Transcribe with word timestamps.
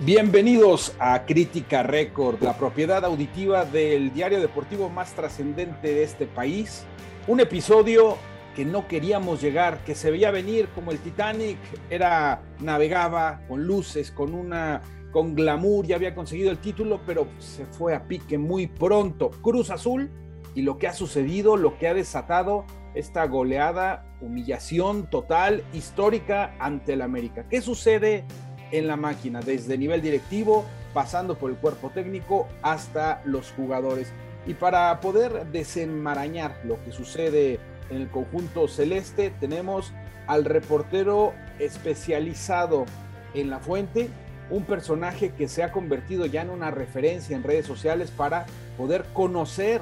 Bienvenidos 0.00 0.94
a 0.98 1.24
Crítica 1.24 1.82
Récord, 1.82 2.42
la 2.42 2.56
propiedad 2.58 3.04
auditiva 3.04 3.64
del 3.64 4.12
diario 4.12 4.38
deportivo 4.40 4.90
más 4.90 5.14
trascendente 5.14 5.94
de 5.94 6.02
este 6.02 6.26
país. 6.26 6.84
Un 7.26 7.40
episodio 7.40 8.18
que 8.54 8.66
no 8.66 8.86
queríamos 8.86 9.40
llegar, 9.40 9.82
que 9.84 9.94
se 9.94 10.10
veía 10.10 10.30
venir 10.30 10.68
como 10.74 10.90
el 10.92 10.98
Titanic, 10.98 11.56
era 11.88 12.42
navegaba 12.60 13.40
con 13.48 13.64
luces, 13.64 14.10
con 14.10 14.34
una 14.34 14.82
con 15.10 15.34
glamour, 15.34 15.86
ya 15.86 15.96
había 15.96 16.14
conseguido 16.14 16.50
el 16.50 16.58
título, 16.58 17.00
pero 17.06 17.28
se 17.38 17.64
fue 17.66 17.94
a 17.94 18.02
pique 18.06 18.36
muy 18.36 18.66
pronto. 18.66 19.30
Cruz 19.30 19.70
Azul 19.70 20.10
y 20.54 20.62
lo 20.62 20.78
que 20.78 20.86
ha 20.86 20.94
sucedido, 20.94 21.56
lo 21.56 21.78
que 21.78 21.88
ha 21.88 21.94
desatado 21.94 22.64
esta 22.94 23.26
goleada, 23.26 24.04
humillación 24.20 25.10
total, 25.10 25.64
histórica 25.72 26.54
ante 26.58 26.92
el 26.92 27.02
América. 27.02 27.46
¿Qué 27.48 27.60
sucede 27.60 28.24
en 28.70 28.86
la 28.86 28.96
máquina? 28.96 29.40
Desde 29.40 29.76
nivel 29.76 30.00
directivo, 30.00 30.64
pasando 30.92 31.36
por 31.36 31.50
el 31.50 31.56
cuerpo 31.56 31.90
técnico 31.90 32.46
hasta 32.62 33.20
los 33.24 33.50
jugadores. 33.52 34.12
Y 34.46 34.54
para 34.54 35.00
poder 35.00 35.46
desenmarañar 35.46 36.60
lo 36.64 36.82
que 36.84 36.92
sucede 36.92 37.58
en 37.90 38.02
el 38.02 38.08
conjunto 38.08 38.68
celeste, 38.68 39.30
tenemos 39.40 39.92
al 40.26 40.44
reportero 40.44 41.34
especializado 41.58 42.86
en 43.34 43.50
la 43.50 43.58
fuente, 43.58 44.08
un 44.50 44.64
personaje 44.64 45.30
que 45.30 45.48
se 45.48 45.62
ha 45.62 45.72
convertido 45.72 46.26
ya 46.26 46.42
en 46.42 46.50
una 46.50 46.70
referencia 46.70 47.34
en 47.34 47.42
redes 47.42 47.66
sociales 47.66 48.10
para 48.10 48.46
poder 48.76 49.04
conocer 49.12 49.80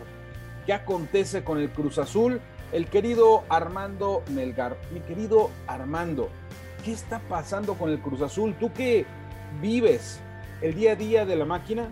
qué 0.66 0.72
acontece 0.72 1.44
con 1.44 1.58
el 1.58 1.70
Cruz 1.70 1.98
Azul, 1.98 2.40
el 2.72 2.86
querido 2.86 3.44
Armando 3.48 4.22
Melgar. 4.30 4.76
Mi 4.92 5.00
querido 5.00 5.50
Armando, 5.66 6.28
¿qué 6.84 6.92
está 6.92 7.20
pasando 7.28 7.74
con 7.74 7.90
el 7.90 8.00
Cruz 8.00 8.22
Azul? 8.22 8.54
Tú 8.58 8.72
que 8.72 9.04
vives 9.60 10.20
el 10.60 10.74
día 10.74 10.92
a 10.92 10.96
día 10.96 11.26
de 11.26 11.36
la 11.36 11.44
máquina, 11.44 11.90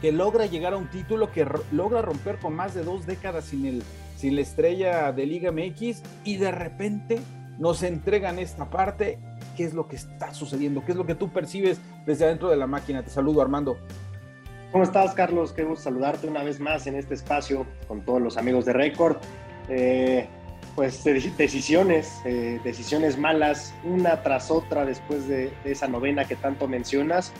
que 0.00 0.12
logra 0.12 0.46
llegar 0.46 0.72
a 0.72 0.76
un 0.76 0.90
título, 0.90 1.30
que 1.30 1.46
logra 1.70 2.02
romper 2.02 2.38
con 2.38 2.54
más 2.54 2.74
de 2.74 2.82
dos 2.82 3.06
décadas 3.06 3.44
sin, 3.44 3.66
el, 3.66 3.82
sin 4.16 4.34
la 4.34 4.42
estrella 4.42 5.12
de 5.12 5.26
Liga 5.26 5.52
MX 5.52 6.02
y 6.24 6.36
de 6.38 6.50
repente 6.50 7.20
nos 7.58 7.82
entregan 7.82 8.38
esta 8.38 8.70
parte 8.70 9.18
qué 9.56 9.64
es 9.64 9.74
lo 9.74 9.86
que 9.86 9.96
está 9.96 10.34
sucediendo, 10.34 10.84
qué 10.84 10.92
es 10.92 10.98
lo 10.98 11.06
que 11.06 11.14
tú 11.14 11.30
percibes 11.30 11.80
desde 12.06 12.24
adentro 12.24 12.48
de 12.48 12.56
la 12.56 12.66
máquina. 12.66 13.02
Te 13.04 13.10
saludo, 13.10 13.42
Armando. 13.42 13.76
¿Cómo 14.72 14.84
estás, 14.84 15.12
Carlos? 15.12 15.54
Gusto 15.54 15.76
saludarte 15.76 16.26
una 16.26 16.42
vez 16.42 16.58
más 16.58 16.86
en 16.86 16.96
este 16.96 17.12
espacio 17.12 17.66
con 17.86 18.00
todos 18.00 18.22
los 18.22 18.38
amigos 18.38 18.64
de 18.64 18.72
Record. 18.72 19.18
Eh, 19.68 20.26
pues 20.74 21.04
decisiones, 21.04 22.22
eh, 22.24 22.58
decisiones 22.64 23.18
malas, 23.18 23.74
una 23.84 24.22
tras 24.22 24.50
otra 24.50 24.86
después 24.86 25.28
de, 25.28 25.52
esa 25.66 25.88
novena 25.88 26.24
que 26.24 26.36
tanto 26.36 26.68
mencionas. 26.68 27.34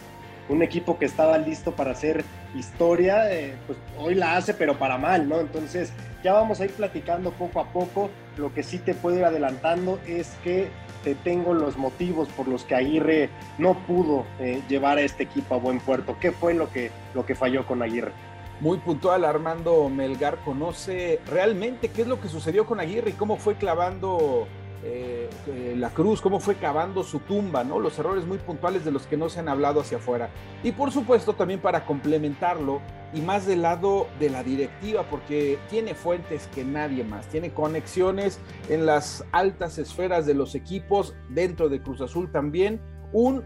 Un 0.51 0.63
equipo 0.63 0.99
que 0.99 1.07
estaba 1.07 1.39
listo 1.39 1.73
para 1.73 1.93
hacer 1.93 2.23
historia, 2.55 3.33
eh, 3.33 3.55
pues 3.67 3.79
hoy 3.99 4.15
la 4.15 4.37
hace, 4.37 4.53
pero 4.53 4.79
para 4.79 4.99
mal, 4.99 5.27
¿no? 5.27 5.41
Entonces, 5.41 5.91
ya 6.23 6.35
vamos 6.35 6.61
a 6.61 6.67
ir 6.67 6.73
platicando 6.73 7.31
poco 7.31 7.61
a 7.61 7.73
poco. 7.73 8.11
Lo 8.37 8.53
que 8.53 8.63
sí 8.63 8.77
te 8.77 8.93
puedo 8.93 9.17
ir 9.17 9.25
adelantando 9.25 9.99
es 10.07 10.37
que 10.45 10.69
te 11.03 11.15
tengo 11.15 11.55
los 11.55 11.77
motivos 11.77 12.29
por 12.29 12.49
los 12.49 12.65
que 12.65 12.75
Aguirre 12.75 13.31
no 13.59 13.75
pudo 13.87 14.25
eh, 14.39 14.63
llevar 14.69 14.99
a 14.99 15.03
este 15.03 15.25
equipo 15.25 15.55
a 15.55 15.59
buen 15.59 15.81
puerto. 15.81 16.17
¿Qué 16.21 16.33
fue 16.33 16.55
lo 16.55 16.71
que, 16.71 16.91
lo 17.15 17.27
que 17.27 17.35
falló 17.35 17.67
con 17.67 17.83
Aguirre? 17.83 18.13
Muy 18.61 18.79
puntual, 18.79 19.25
Armando 19.25 19.89
Melgar 19.89 20.39
conoce 20.45 21.21
realmente 21.27 21.89
qué 21.89 22.03
es 22.03 22.09
lo 22.09 22.21
que 22.21 22.29
sucedió 22.29 22.65
con 22.65 22.79
Aguirre 22.79 23.11
y 23.11 23.15
cómo 23.15 23.37
fue 23.37 23.57
clavando 23.57 24.47
eh, 24.85 25.31
eh, 25.47 25.75
la 25.79 25.91
cruz, 25.91 26.21
cómo 26.21 26.41
fue 26.41 26.57
cavando 26.57 27.05
su 27.05 27.21
tumba, 27.21 27.63
¿no? 27.63 27.79
Los 27.79 27.99
errores 27.99 28.27
muy 28.27 28.39
puntuales 28.39 28.85
de 28.85 28.91
los 28.91 29.07
que 29.07 29.17
no 29.17 29.29
se 29.29 29.39
han 29.39 29.49
hablado 29.49 29.81
hacia 29.81 29.99
afuera. 29.99 30.31
Y 30.65 30.73
por 30.73 30.91
supuesto 30.91 31.35
también 31.35 31.61
para 31.61 31.85
complementarlo 31.85 32.81
y 33.15 33.21
más 33.21 33.47
del 33.47 33.63
lado 33.63 34.09
de 34.19 34.31
la 34.31 34.43
directiva, 34.43 35.05
porque 35.09 35.59
tiene 35.71 35.95
fuentes 35.95 36.49
que 36.55 36.65
nadie 36.65 37.05
más, 37.05 37.29
tiene 37.29 37.53
conexiones 37.53 38.41
en 38.69 38.87
las 38.87 39.25
altas 39.31 39.79
esferas 39.79 40.27
de 40.27 40.35
los 40.35 40.55
equipos, 40.55 41.15
dentro 41.29 41.69
de 41.69 41.81
Cruz 41.81 42.01
Azul 42.01 42.33
también, 42.33 42.81
un 43.13 43.45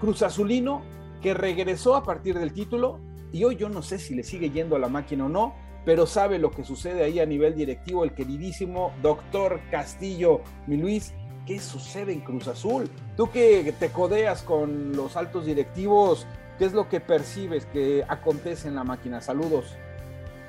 Cruz 0.00 0.22
Azulino 0.22 0.82
que 1.20 1.34
regresó 1.34 1.94
a 1.94 2.04
partir 2.04 2.38
del 2.38 2.54
título 2.54 3.00
y 3.32 3.44
hoy 3.44 3.56
yo 3.56 3.68
no 3.68 3.82
sé 3.82 3.98
si 3.98 4.14
le 4.14 4.22
sigue 4.22 4.50
yendo 4.50 4.76
a 4.76 4.78
la 4.78 4.88
máquina 4.88 5.26
o 5.26 5.28
no, 5.28 5.54
pero 5.84 6.06
sabe 6.06 6.38
lo 6.38 6.50
que 6.50 6.64
sucede 6.64 7.04
ahí 7.04 7.20
a 7.20 7.26
nivel 7.26 7.54
directivo 7.54 8.04
el 8.04 8.12
queridísimo 8.12 8.92
doctor 9.02 9.60
Castillo. 9.70 10.42
Mi 10.66 10.76
Luis, 10.76 11.14
¿qué 11.46 11.58
sucede 11.58 12.12
en 12.12 12.20
Cruz 12.20 12.48
Azul? 12.48 12.90
Tú 13.16 13.30
que 13.30 13.74
te 13.78 13.90
codeas 13.90 14.42
con 14.42 14.96
los 14.96 15.16
altos 15.16 15.46
directivos, 15.46 16.26
¿qué 16.58 16.66
es 16.66 16.72
lo 16.72 16.88
que 16.88 17.00
percibes 17.00 17.66
que 17.66 18.04
acontece 18.08 18.68
en 18.68 18.74
la 18.74 18.84
máquina? 18.84 19.20
Saludos. 19.20 19.76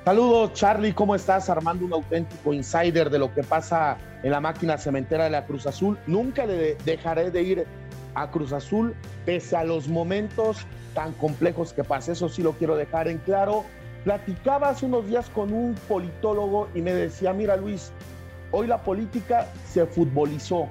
Saludos, 0.04 0.52
Charlie, 0.54 0.92
¿cómo 0.92 1.14
estás? 1.14 1.48
Armando 1.48 1.86
un 1.86 1.92
auténtico 1.92 2.52
insider 2.52 3.08
de 3.08 3.20
lo 3.20 3.32
que 3.32 3.44
pasa 3.44 3.98
en 4.24 4.32
la 4.32 4.40
máquina 4.40 4.76
cementera 4.76 5.24
de 5.24 5.30
la 5.30 5.46
Cruz 5.46 5.64
Azul. 5.64 5.96
Nunca 6.08 6.44
le 6.44 6.74
dejaré 6.84 7.30
de 7.30 7.42
ir 7.42 7.66
a 8.14 8.28
Cruz 8.28 8.52
Azul, 8.52 8.96
pese 9.24 9.56
a 9.56 9.62
los 9.62 9.86
momentos 9.86 10.66
tan 10.92 11.12
complejos 11.12 11.72
que 11.72 11.84
pasa. 11.84 12.12
Eso 12.12 12.28
sí 12.28 12.42
lo 12.42 12.52
quiero 12.54 12.76
dejar 12.76 13.06
en 13.06 13.18
claro. 13.18 13.64
Platicaba 14.04 14.70
hace 14.70 14.86
unos 14.86 15.06
días 15.06 15.30
con 15.30 15.52
un 15.52 15.76
politólogo 15.86 16.68
y 16.74 16.80
me 16.80 16.92
decía, 16.92 17.32
mira 17.32 17.56
Luis, 17.56 17.92
hoy 18.50 18.66
la 18.66 18.82
política 18.82 19.46
se 19.64 19.86
futbolizó, 19.86 20.66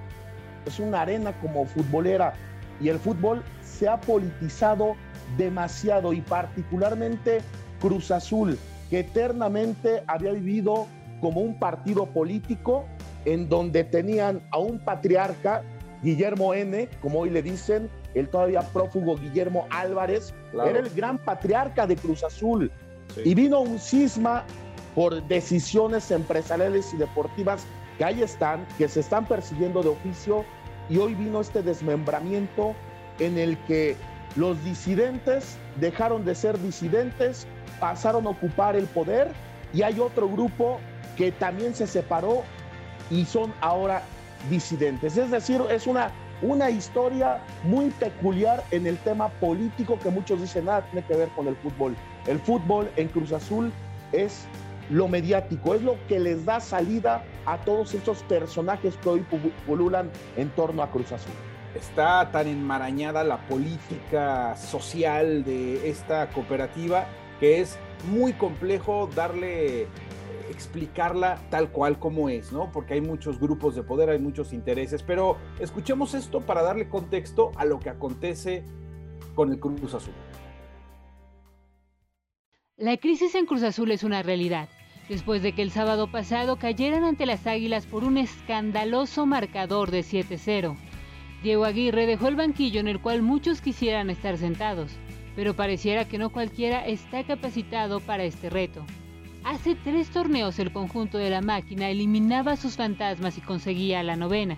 es 0.66 0.80
una 0.80 1.02
arena 1.02 1.32
como 1.40 1.66
futbolera 1.66 2.34
y 2.82 2.90
el 2.90 3.00
fútbol 3.00 3.42
se 3.64 3.88
ha 3.88 4.02
politizado 4.02 4.96
demasiado 5.38 6.12
y 6.12 6.20
particularmente 6.20 7.40
Cruz 7.80 8.12
Azul, 8.12 8.58
que 8.90 9.00
eternamente 9.00 10.04
había 10.08 10.34
vivido 10.34 10.88
como 11.22 11.40
un 11.40 11.58
partido 11.58 12.08
político 12.08 12.86
en 13.24 13.48
donde 13.48 13.86
tenían 13.86 14.42
a 14.52 14.58
un 14.58 14.78
patriarca, 14.80 15.64
Guillermo 16.04 16.54
N., 16.54 16.90
como 17.02 17.20
hoy 17.20 17.30
le 17.30 17.42
dicen, 17.42 17.90
el 18.14 18.28
todavía 18.28 18.62
prófugo 18.62 19.16
Guillermo 19.16 19.68
Álvarez, 19.70 20.34
era 20.54 20.80
el 20.80 20.90
gran 20.90 21.18
patriarca 21.18 21.88
de 21.88 21.96
Cruz 21.96 22.24
Azul, 22.24 22.72
y 23.24 23.34
vino 23.36 23.60
un 23.62 23.80
cisma 23.80 24.44
por 24.96 25.24
decisiones 25.28 26.12
empresariales 26.12 26.94
y 26.94 26.98
deportivas 26.98 27.66
que 27.98 28.06
ahí 28.06 28.22
están, 28.22 28.66
que 28.78 28.88
se 28.88 29.00
están 29.00 29.26
persiguiendo 29.26 29.82
de 29.82 29.90
oficio, 29.90 30.46
y 30.90 30.98
hoy 30.98 31.16
vino 31.16 31.40
este 31.40 31.62
desmembramiento 31.62 32.76
en 33.20 33.38
el 33.38 33.58
que 33.66 33.96
los 34.36 34.64
disidentes 34.64 35.58
dejaron 35.80 36.26
de 36.26 36.36
ser 36.36 36.60
disidentes, 36.62 37.48
pasaron 37.80 38.28
a 38.28 38.32
ocupar 38.32 38.76
el 38.76 38.86
poder, 38.86 39.32
y 39.74 39.84
hay 39.84 40.00
otro 40.00 40.28
grupo 40.28 40.80
que 41.16 41.32
también 41.32 41.74
se 41.76 41.88
separó 41.88 42.44
y 43.10 43.26
son 43.26 43.54
ahora 43.62 44.02
disidentes. 44.50 45.18
Es 45.18 45.32
decir, 45.32 45.62
es 45.70 45.88
una, 45.88 46.12
una 46.42 46.70
historia 46.70 47.42
muy 47.64 47.90
peculiar 47.92 48.64
en 48.72 48.88
el 48.88 48.98
tema 49.00 49.30
político 49.30 50.00
que 50.00 50.10
muchos 50.10 50.42
dicen 50.42 50.66
nada 50.66 50.82
tiene 50.92 51.06
que 51.06 51.16
ver 51.16 51.30
con 51.30 51.48
el 51.48 51.56
fútbol. 51.58 51.96
El 52.28 52.40
fútbol 52.40 52.90
en 52.96 53.08
Cruz 53.10 53.32
Azul 53.32 53.72
es 54.12 54.48
lo 54.90 55.08
mediático, 55.08 55.76
es 55.76 55.82
lo 55.82 55.96
que 56.08 56.20
les 56.20 56.46
da 56.46 56.60
salida 56.60 57.24
a 57.46 57.58
todos 57.60 57.94
estos 57.94 58.24
personajes 58.24 58.98
que 58.98 59.10
hoy 59.10 59.26
pululan 59.66 60.10
en 60.36 60.50
torno 60.50 60.84
a 60.84 60.92
Cruz 60.92 61.12
Azul. 61.12 61.34
Está 61.76 62.30
tan 62.32 62.48
enmarañada 62.48 63.24
la 63.24 63.38
política 63.48 64.56
social 64.58 65.44
de 65.46 65.90
esta 65.90 66.30
cooperativa 66.30 67.06
que 67.40 67.62
es 67.62 67.78
muy 68.12 68.34
complejo 68.34 69.10
darle 69.16 69.88
explicarla 70.52 71.40
tal 71.50 71.72
cual 71.72 71.98
como 72.00 72.30
es, 72.30 72.52
¿no? 72.52 72.72
Porque 72.72 72.94
hay 72.94 73.02
muchos 73.02 73.40
grupos 73.40 73.76
de 73.76 73.84
poder, 73.84 74.10
hay 74.10 74.20
muchos 74.20 74.54
intereses, 74.54 75.04
pero 75.04 75.38
escuchemos 75.60 76.14
esto 76.14 76.42
para 76.42 76.62
darle 76.62 76.88
contexto 76.90 77.52
a 77.56 77.66
lo 77.66 77.80
que 77.80 77.90
acontece 77.90 78.64
con 79.36 79.52
el 79.52 79.60
Cruz 79.60 79.94
Azul. 79.94 80.14
La 82.78 82.98
crisis 82.98 83.36
en 83.36 83.46
Cruz 83.46 83.64
Azul 83.64 83.92
es 83.92 84.04
una 84.04 84.24
realidad, 84.24 84.68
después 85.08 85.44
de 85.44 85.54
que 85.54 85.62
el 85.62 85.72
sábado 85.72 86.12
pasado 86.12 86.58
cayeran 86.58 87.04
ante 87.04 87.26
las 87.26 87.46
Águilas 87.46 87.86
por 87.86 88.04
un 88.04 88.18
escandaloso 88.18 89.26
marcador 89.26 89.92
de 89.92 90.02
7-0. 90.02 90.76
Diego 91.44 91.66
Aguirre 91.66 92.06
dejó 92.06 92.28
el 92.28 92.36
banquillo 92.36 92.80
en 92.80 92.88
el 92.88 93.02
cual 93.02 93.22
muchos 93.22 93.62
quisieran 93.62 94.10
estar 94.10 94.38
sentados, 94.38 94.92
pero 95.36 95.56
pareciera 95.56 96.08
que 96.08 96.18
no 96.18 96.32
cualquiera 96.32 96.86
está 96.86 97.24
capacitado 97.24 98.00
para 98.00 98.24
este 98.24 98.50
reto. 98.50 98.86
Hace 99.44 99.76
tres 99.76 100.10
torneos 100.10 100.60
el 100.60 100.72
conjunto 100.72 101.18
de 101.18 101.32
la 101.32 101.42
máquina 101.42 101.90
eliminaba 101.90 102.56
sus 102.56 102.76
fantasmas 102.76 103.38
y 103.38 103.42
conseguía 103.42 104.04
la 104.04 104.16
novena. 104.16 104.58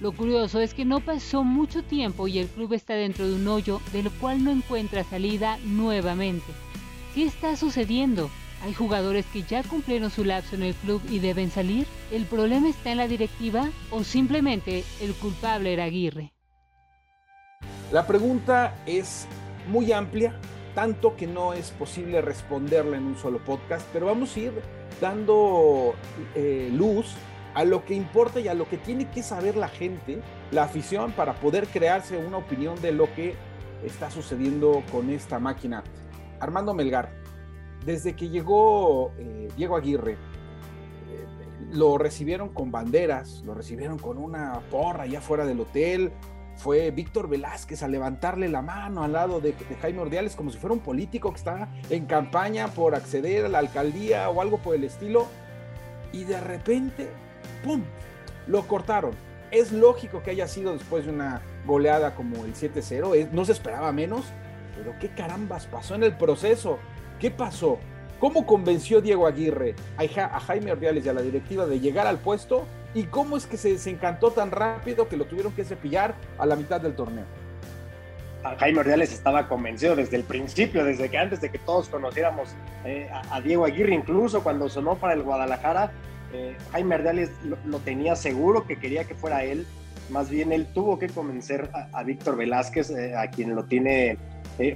Lo 0.00 0.12
curioso 0.12 0.60
es 0.60 0.74
que 0.74 0.84
no 0.84 1.00
pasó 1.00 1.44
mucho 1.44 1.82
tiempo 1.82 2.28
y 2.28 2.38
el 2.38 2.48
club 2.48 2.72
está 2.72 2.94
dentro 2.94 3.26
de 3.26 3.34
un 3.36 3.46
hoyo 3.46 3.80
del 3.92 4.10
cual 4.10 4.44
no 4.44 4.50
encuentra 4.50 5.04
salida 5.04 5.58
nuevamente. 5.64 6.46
¿Qué 7.14 7.24
está 7.24 7.56
sucediendo? 7.56 8.28
¿Hay 8.62 8.74
jugadores 8.74 9.24
que 9.26 9.42
ya 9.42 9.62
cumplieron 9.62 10.10
su 10.10 10.24
lapso 10.24 10.56
en 10.56 10.64
el 10.64 10.74
club 10.74 11.00
y 11.08 11.20
deben 11.20 11.50
salir? 11.50 11.86
¿El 12.10 12.24
problema 12.24 12.68
está 12.68 12.90
en 12.90 12.98
la 12.98 13.08
directiva 13.08 13.70
o 13.90 14.02
simplemente 14.02 14.84
el 15.00 15.14
culpable 15.14 15.72
era 15.72 15.84
Aguirre? 15.84 16.32
La 17.92 18.06
pregunta 18.06 18.74
es 18.86 19.28
muy 19.68 19.92
amplia, 19.92 20.38
tanto 20.76 21.16
que 21.16 21.26
no 21.26 21.54
es 21.54 21.70
posible 21.70 22.20
responderla 22.20 22.98
en 22.98 23.04
un 23.04 23.16
solo 23.16 23.38
podcast, 23.38 23.88
pero 23.94 24.04
vamos 24.04 24.36
a 24.36 24.40
ir 24.40 24.52
dando 25.00 25.94
eh, 26.34 26.68
luz 26.70 27.14
a 27.54 27.64
lo 27.64 27.86
que 27.86 27.94
importa 27.94 28.40
y 28.40 28.48
a 28.48 28.52
lo 28.52 28.68
que 28.68 28.76
tiene 28.76 29.10
que 29.10 29.22
saber 29.22 29.56
la 29.56 29.68
gente, 29.68 30.20
la 30.50 30.64
afición, 30.64 31.12
para 31.12 31.32
poder 31.32 31.66
crearse 31.68 32.18
una 32.18 32.36
opinión 32.36 32.78
de 32.82 32.92
lo 32.92 33.12
que 33.14 33.34
está 33.86 34.10
sucediendo 34.10 34.82
con 34.92 35.08
esta 35.08 35.38
máquina. 35.38 35.82
Armando 36.40 36.74
Melgar, 36.74 37.10
desde 37.86 38.14
que 38.14 38.28
llegó 38.28 39.12
eh, 39.16 39.48
Diego 39.56 39.78
Aguirre, 39.78 40.12
eh, 40.12 40.16
lo 41.72 41.96
recibieron 41.96 42.50
con 42.50 42.70
banderas, 42.70 43.42
lo 43.46 43.54
recibieron 43.54 43.98
con 43.98 44.18
una 44.18 44.60
porra 44.70 45.04
allá 45.04 45.22
fuera 45.22 45.46
del 45.46 45.58
hotel. 45.58 46.12
Fue 46.56 46.90
Víctor 46.90 47.28
Velázquez 47.28 47.82
a 47.82 47.88
levantarle 47.88 48.48
la 48.48 48.62
mano 48.62 49.04
al 49.04 49.12
lado 49.12 49.40
de, 49.40 49.54
Jaime 49.80 50.00
Ordiales 50.00 50.34
como 50.34 50.50
si 50.50 50.58
fuera 50.58 50.74
un 50.74 50.80
político 50.80 51.30
que 51.30 51.36
está 51.36 51.68
en 51.90 52.06
campaña 52.06 52.68
por 52.68 52.94
acceder 52.94 53.44
a 53.44 53.48
la 53.48 53.58
alcaldía 53.58 54.28
o 54.30 54.40
algo 54.40 54.58
por 54.58 54.74
el 54.74 54.84
estilo. 54.84 55.26
Y 56.12 56.24
de 56.24 56.40
repente, 56.40 57.08
¡pum! 57.62 57.82
Lo 58.46 58.66
cortaron. 58.66 59.12
Es 59.50 59.70
lógico 59.70 60.22
que 60.22 60.30
haya 60.30 60.48
sido 60.48 60.72
después 60.72 61.04
de 61.04 61.12
una 61.12 61.42
goleada 61.66 62.14
como 62.14 62.44
el 62.44 62.54
7-0, 62.54 63.30
no 63.30 63.44
se 63.44 63.52
esperaba 63.52 63.92
menos, 63.92 64.24
pero 64.76 64.94
qué 64.98 65.08
carambas 65.10 65.66
pasó 65.66 65.94
en 65.94 66.02
el 66.02 66.16
proceso. 66.16 66.78
¿Qué 67.20 67.30
pasó? 67.30 67.78
¿Cómo 68.18 68.46
convenció 68.46 69.00
Diego 69.00 69.26
Aguirre 69.26 69.74
a 69.98 70.40
Jaime 70.40 70.72
Ordiales 70.72 71.04
y 71.04 71.08
a 71.08 71.12
la 71.12 71.22
directiva 71.22 71.66
de 71.66 71.80
llegar 71.80 72.06
al 72.06 72.18
puesto? 72.18 72.64
¿Y 72.94 73.04
cómo 73.04 73.36
es 73.36 73.46
que 73.46 73.56
se 73.56 73.72
desencantó 73.72 74.30
tan 74.30 74.50
rápido 74.50 75.08
que 75.08 75.16
lo 75.16 75.26
tuvieron 75.26 75.52
que 75.52 75.64
cepillar 75.64 76.14
a 76.38 76.46
la 76.46 76.56
mitad 76.56 76.80
del 76.80 76.94
torneo? 76.94 77.24
Jaime 78.58 78.80
Ordiales 78.80 79.12
estaba 79.12 79.48
convencido 79.48 79.96
desde 79.96 80.16
el 80.16 80.22
principio, 80.22 80.84
desde 80.84 81.08
que 81.10 81.18
antes 81.18 81.40
de 81.40 81.50
que 81.50 81.58
todos 81.58 81.88
conociéramos 81.88 82.50
eh, 82.84 83.10
a, 83.30 83.40
Diego 83.40 83.64
Aguirre, 83.64 83.94
incluso 83.94 84.42
cuando 84.42 84.68
sonó 84.68 84.96
para 84.96 85.14
el 85.14 85.22
Guadalajara, 85.22 85.90
eh, 86.32 86.56
Jaime 86.72 86.94
Ordiales 86.94 87.30
lo, 87.44 87.58
lo, 87.64 87.78
tenía 87.80 88.14
seguro 88.14 88.66
que 88.66 88.78
quería 88.78 89.04
que 89.04 89.14
fuera 89.14 89.44
él. 89.44 89.66
Más 90.10 90.30
bien 90.30 90.52
él 90.52 90.66
tuvo 90.72 90.98
que 90.98 91.08
convencer 91.08 91.70
a, 91.72 91.88
a 91.98 92.04
Víctor 92.04 92.36
Velázquez, 92.36 92.90
eh, 92.90 93.16
a 93.16 93.28
quien 93.30 93.54
lo 93.54 93.64
tiene 93.64 94.18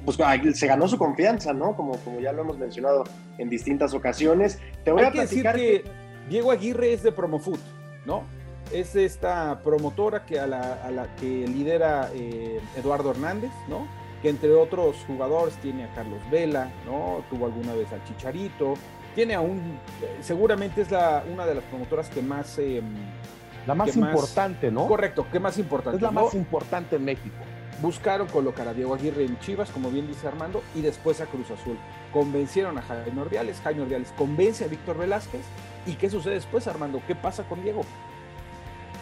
pues 0.04 0.18
se 0.58 0.66
ganó 0.66 0.86
su 0.88 0.98
confianza, 0.98 1.54
¿no? 1.54 1.74
Como, 1.74 1.96
como 1.98 2.20
ya 2.20 2.32
lo 2.32 2.42
hemos 2.42 2.58
mencionado 2.58 3.04
en 3.38 3.48
distintas 3.48 3.94
ocasiones. 3.94 4.58
Te 4.84 4.92
voy 4.92 5.04
a 5.04 5.10
que 5.10 5.20
decir 5.20 5.42
que, 5.54 5.84
Diego 6.28 6.52
Aguirre 6.52 6.92
es 6.92 7.02
de 7.02 7.12
Promofood, 7.12 7.58
¿no? 8.06 8.24
Es 8.72 8.94
esta 8.94 9.60
promotora 9.64 10.24
que 10.24 10.38
a 10.38 10.46
la, 10.46 11.08
que 11.18 11.46
lidera 11.46 12.10
eh, 12.14 12.60
Eduardo 12.76 13.10
Hernández, 13.10 13.50
¿no? 13.68 13.86
Que 14.22 14.28
entre 14.28 14.52
otros 14.54 14.96
jugadores 15.06 15.54
tiene 15.56 15.84
a 15.84 15.94
Carlos 15.94 16.20
Vela, 16.30 16.70
¿no? 16.86 17.24
Tuvo 17.30 17.46
alguna 17.46 17.72
vez 17.74 17.90
al 17.92 18.04
Chicharito, 18.04 18.74
tiene 19.14 19.34
a 19.34 19.40
un, 19.40 19.78
seguramente 20.20 20.82
es 20.82 20.90
la, 20.90 21.24
una 21.32 21.46
de 21.46 21.56
las 21.56 21.64
promotoras 21.64 22.08
que 22.10 22.22
más... 22.22 22.58
Em, 22.58 22.84
la 23.66 23.74
más 23.74 23.94
importante, 23.94 24.70
¿no? 24.70 24.86
Correcto, 24.86 25.26
que 25.30 25.38
más 25.38 25.58
importante. 25.58 25.96
Es 25.96 26.02
la 26.02 26.10
más 26.10 26.34
importante 26.34 26.96
en 26.96 27.04
México 27.04 27.36
buscaron 27.80 28.26
colocar 28.28 28.68
a 28.68 28.74
Diego 28.74 28.94
Aguirre 28.94 29.24
en 29.24 29.38
Chivas, 29.40 29.70
como 29.70 29.90
bien 29.90 30.06
dice 30.06 30.26
Armando, 30.26 30.62
y 30.74 30.82
después 30.82 31.20
a 31.20 31.26
Cruz 31.26 31.50
Azul. 31.50 31.78
Convencieron 32.12 32.78
a 32.78 32.82
Jaime 32.82 33.20
Ordiales, 33.20 33.60
Jaime 33.62 33.82
Ordiales 33.82 34.12
convence 34.16 34.64
a 34.64 34.68
Víctor 34.68 34.98
Velázquez. 34.98 35.42
¿Y 35.86 35.94
qué 35.94 36.10
sucede 36.10 36.34
después, 36.34 36.66
Armando? 36.66 37.02
¿Qué 37.06 37.14
pasa 37.14 37.44
con 37.44 37.62
Diego? 37.62 37.82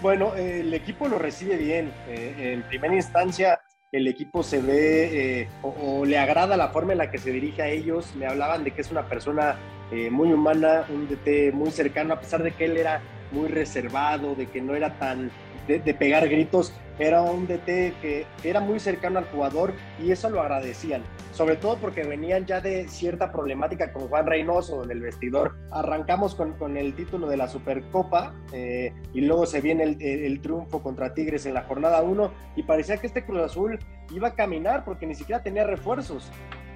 Bueno, 0.00 0.34
el 0.36 0.72
equipo 0.74 1.08
lo 1.08 1.18
recibe 1.18 1.56
bien. 1.56 1.92
Eh, 2.08 2.52
en 2.54 2.62
primera 2.62 2.94
instancia, 2.94 3.60
el 3.90 4.06
equipo 4.06 4.42
se 4.42 4.60
ve 4.60 5.40
eh, 5.40 5.48
o, 5.62 6.04
le 6.04 6.18
agrada 6.18 6.56
la 6.56 6.68
forma 6.68 6.92
en 6.92 6.98
la 6.98 7.10
que 7.10 7.18
se 7.18 7.32
dirige 7.32 7.62
a 7.62 7.68
ellos. 7.68 8.14
Me 8.14 8.26
hablaban 8.26 8.62
de 8.62 8.70
que 8.70 8.82
es 8.82 8.90
una 8.90 9.08
persona 9.08 9.56
eh, 9.90 10.08
muy 10.10 10.32
humana, 10.32 10.84
un 10.88 11.08
DT 11.08 11.52
muy 11.52 11.70
cercano, 11.70 12.14
a 12.14 12.20
pesar 12.20 12.42
de 12.42 12.52
que 12.52 12.66
él 12.66 12.76
era 12.76 13.00
muy 13.32 13.48
reservado, 13.48 14.34
de 14.34 14.46
que 14.46 14.60
no 14.60 14.74
era 14.74 14.98
tan 14.98 15.30
de, 15.68 15.94
pegar 15.94 16.28
gritos, 16.28 16.72
era 16.98 17.22
un 17.22 17.46
DT 17.46 17.66
que 18.00 18.26
era 18.42 18.60
muy 18.60 18.80
cercano 18.80 19.18
al 19.18 19.26
jugador 19.26 19.74
y 20.02 20.10
eso 20.10 20.30
lo 20.30 20.40
agradecían, 20.40 21.02
sobre 21.32 21.56
todo 21.56 21.76
porque 21.76 22.02
venían 22.02 22.46
ya 22.46 22.60
de 22.60 22.88
cierta 22.88 23.30
problemática 23.30 23.92
con 23.92 24.08
Juan 24.08 24.26
Reynoso 24.26 24.82
en 24.82 24.90
el 24.90 25.00
vestidor. 25.00 25.56
Arrancamos 25.70 26.34
con, 26.34 26.54
con 26.54 26.76
el 26.76 26.94
título 26.94 27.28
de 27.28 27.36
la 27.36 27.46
Supercopa 27.46 28.34
eh, 28.52 28.92
y 29.12 29.20
luego 29.20 29.46
se 29.46 29.60
viene 29.60 29.84
el, 29.84 30.02
el, 30.02 30.40
triunfo 30.40 30.82
contra 30.82 31.14
Tigres 31.14 31.46
en 31.46 31.54
la 31.54 31.62
jornada 31.62 32.02
1 32.02 32.32
y 32.56 32.62
parecía 32.64 32.96
que 32.96 33.06
este 33.06 33.24
Cruz 33.24 33.42
Azul 33.42 33.78
iba 34.10 34.28
a 34.28 34.34
caminar 34.34 34.84
porque 34.84 35.06
ni 35.06 35.14
siquiera 35.14 35.42
tenía 35.42 35.64
refuerzos 35.64 36.30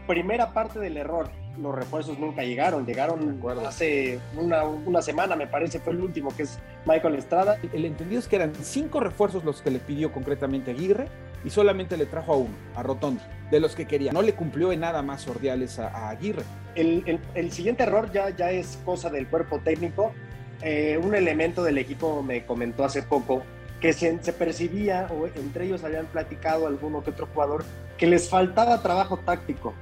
primera 0.07 0.53
parte 0.53 0.79
del 0.79 0.97
error. 0.97 1.31
Los 1.61 1.75
refuerzos 1.75 2.19
nunca 2.19 2.43
llegaron, 2.43 2.87
llegaron 2.87 3.39
hace 3.67 4.19
una, 4.37 4.65
una, 4.65 5.03
semana, 5.03 5.37
me 5.37 5.47
parece, 5.47 5.81
fue 5.81 5.93
el 5.93 6.01
último, 6.01 6.35
que 6.35 6.45
es 6.45 6.59
Michael 6.87 7.17
Estrada. 7.17 7.59
El 7.75 7.85
entendido 7.85 8.19
es 8.19 8.27
que 8.27 8.37
eran 8.37 8.55
cinco 8.55 9.01
refuerzos 9.01 9.45
los 9.45 9.61
que 9.61 9.71
le 9.71 9.79
pidió 9.79 10.13
concretamente 10.13 10.71
Aguirre 10.71 11.09
y 11.45 11.51
solamente 11.51 11.97
le 11.99 12.07
trajo 12.07 12.33
a 12.33 12.37
uno, 12.37 12.55
a 12.75 12.83
Rotondi, 12.83 13.21
de 13.51 13.61
los 13.61 13.75
que 13.75 13.87
quería. 13.87 14.13
No 14.13 14.23
le 14.23 14.33
cumplió 14.33 14.73
en 14.73 14.81
nada 14.81 15.03
más 15.03 15.29
Ordiales 15.29 15.79
a, 15.79 16.09
Aguirre. 16.09 16.45
El, 16.75 17.03
el, 17.07 17.21
el, 17.35 17.53
siguiente 17.53 17.83
error 17.83 18.11
ya, 18.13 18.31
ya 18.31 18.51
es 18.51 18.79
cosa 18.85 19.11
del 19.11 19.27
cuerpo 19.27 19.59
técnico. 19.59 20.13
Eh, 20.63 20.99
un 21.03 21.15
elemento 21.15 21.63
del 21.63 21.77
equipo 21.77 22.23
me 22.23 22.47
comentó 22.47 22.85
hace 22.85 23.03
poco 23.03 23.43
que 23.83 23.93
se, 23.93 24.33
percibía, 24.33 25.09
o 25.11 25.27
entre 25.27 25.65
ellos 25.67 25.83
habían 25.83 26.07
platicado 26.07 26.69
alguno 26.69 27.03
que 27.03 27.11
otro 27.11 27.27
jugador, 27.27 27.65
que 27.99 28.07
les 28.07 28.29
faltaba 28.29 28.81
trabajo 28.81 29.17
táctico, 29.17 29.75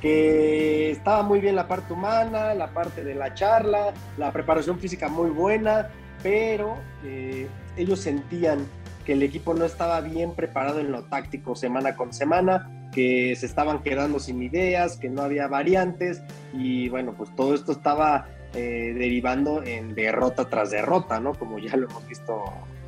que 0.00 0.90
estaba 0.90 1.22
muy 1.22 1.40
bien 1.40 1.54
la 1.54 1.68
parte 1.68 1.92
humana, 1.92 2.54
la 2.54 2.68
parte 2.68 3.04
de 3.04 3.14
la 3.14 3.34
charla, 3.34 3.92
la 4.16 4.32
preparación 4.32 4.78
física 4.78 5.08
muy 5.08 5.28
buena, 5.28 5.90
pero 6.22 6.76
eh, 7.04 7.46
ellos 7.76 8.00
sentían 8.00 8.66
que 9.04 9.12
el 9.12 9.22
equipo 9.22 9.52
no 9.52 9.66
estaba 9.66 10.00
bien 10.00 10.34
preparado 10.34 10.80
en 10.80 10.90
lo 10.90 11.04
táctico 11.04 11.54
semana 11.54 11.96
con 11.96 12.14
semana, 12.14 12.88
que 12.92 13.36
se 13.36 13.44
estaban 13.44 13.82
quedando 13.82 14.20
sin 14.20 14.42
ideas, 14.42 14.96
que 14.96 15.10
no 15.10 15.20
había 15.20 15.48
variantes 15.48 16.22
y 16.54 16.88
bueno, 16.88 17.12
pues 17.12 17.28
todo 17.36 17.54
esto 17.54 17.72
estaba 17.72 18.26
eh, 18.54 18.94
derivando 18.96 19.62
en 19.62 19.94
derrota 19.94 20.48
tras 20.48 20.70
derrota, 20.70 21.20
¿no? 21.20 21.34
Como 21.34 21.58
ya 21.58 21.76
lo 21.76 21.90
hemos 21.90 22.08
visto 22.08 22.42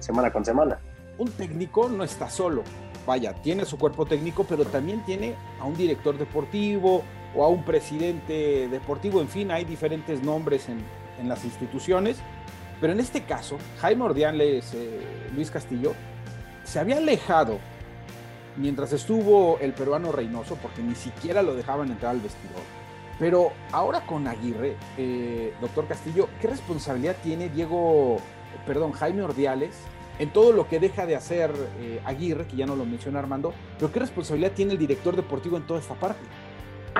semana 0.07 0.33
con 0.33 0.45
semana. 0.45 0.79
Un 1.19 1.31
técnico 1.33 1.89
no 1.89 2.05
está 2.05 2.31
solo. 2.31 2.63
Vaya, 3.07 3.35
tiene 3.35 3.65
su 3.65 3.79
cuerpo 3.79 4.07
técnico, 4.07 4.45
pero 4.45 4.65
también 4.65 5.05
tiene 5.05 5.35
a 5.61 5.65
un 5.65 5.77
director 5.77 6.17
deportivo 6.17 7.03
o 7.35 7.45
a 7.45 7.49
un 7.49 7.65
presidente 7.65 8.69
deportivo. 8.69 9.21
En 9.21 9.29
fin, 9.29 9.51
hay 9.51 9.65
diferentes 9.65 10.23
nombres 10.23 10.69
en, 10.69 10.79
en 11.21 11.29
las 11.29 11.45
instituciones. 11.45 12.19
Pero 12.81 12.93
en 12.93 13.01
este 13.01 13.23
caso, 13.23 13.59
Jaime 13.81 14.05
Ordiales, 14.05 14.73
eh, 14.75 15.01
Luis 15.35 15.51
Castillo, 15.51 15.95
se 16.65 16.79
había 16.79 16.99
alejado 16.99 17.59
mientras 18.57 18.93
estuvo 18.93 19.59
el 19.61 19.73
peruano 19.73 20.13
Reynoso, 20.13 20.57
porque 20.57 20.83
ni 20.83 20.95
siquiera 20.95 21.43
lo 21.43 21.55
dejaban 21.55 21.91
entrar 21.91 22.13
al 22.13 22.21
vestidor. 22.21 22.63
Pero 23.19 23.53
ahora 23.73 24.05
con 24.05 24.27
Aguirre, 24.29 24.77
eh, 24.99 25.55
doctor 25.61 25.87
Castillo, 25.87 26.29
¿qué 26.41 26.49
responsabilidad 26.49 27.17
tiene 27.23 27.49
Diego 27.49 28.19
perdón, 28.67 28.93
Jaime 28.93 29.23
Ordiales, 29.23 29.75
en 30.19 30.33
todo 30.33 30.53
lo 30.53 30.69
que 30.69 30.81
deja 30.81 31.07
de 31.07 31.17
hacer 31.17 31.51
eh, 31.81 32.01
Aguirre, 32.05 32.47
que 32.47 32.57
ya 32.57 32.67
no 32.67 32.77
lo 32.77 32.85
menciona 32.85 33.19
Armando, 33.19 33.53
pero 33.79 33.93
qué 33.93 34.01
responsabilidad 34.01 34.53
tiene 34.53 34.73
el 34.73 34.79
director 34.79 35.17
deportivo 35.17 35.57
en 35.57 35.67
toda 35.67 35.81
esta 35.81 35.95
parte. 35.95 36.21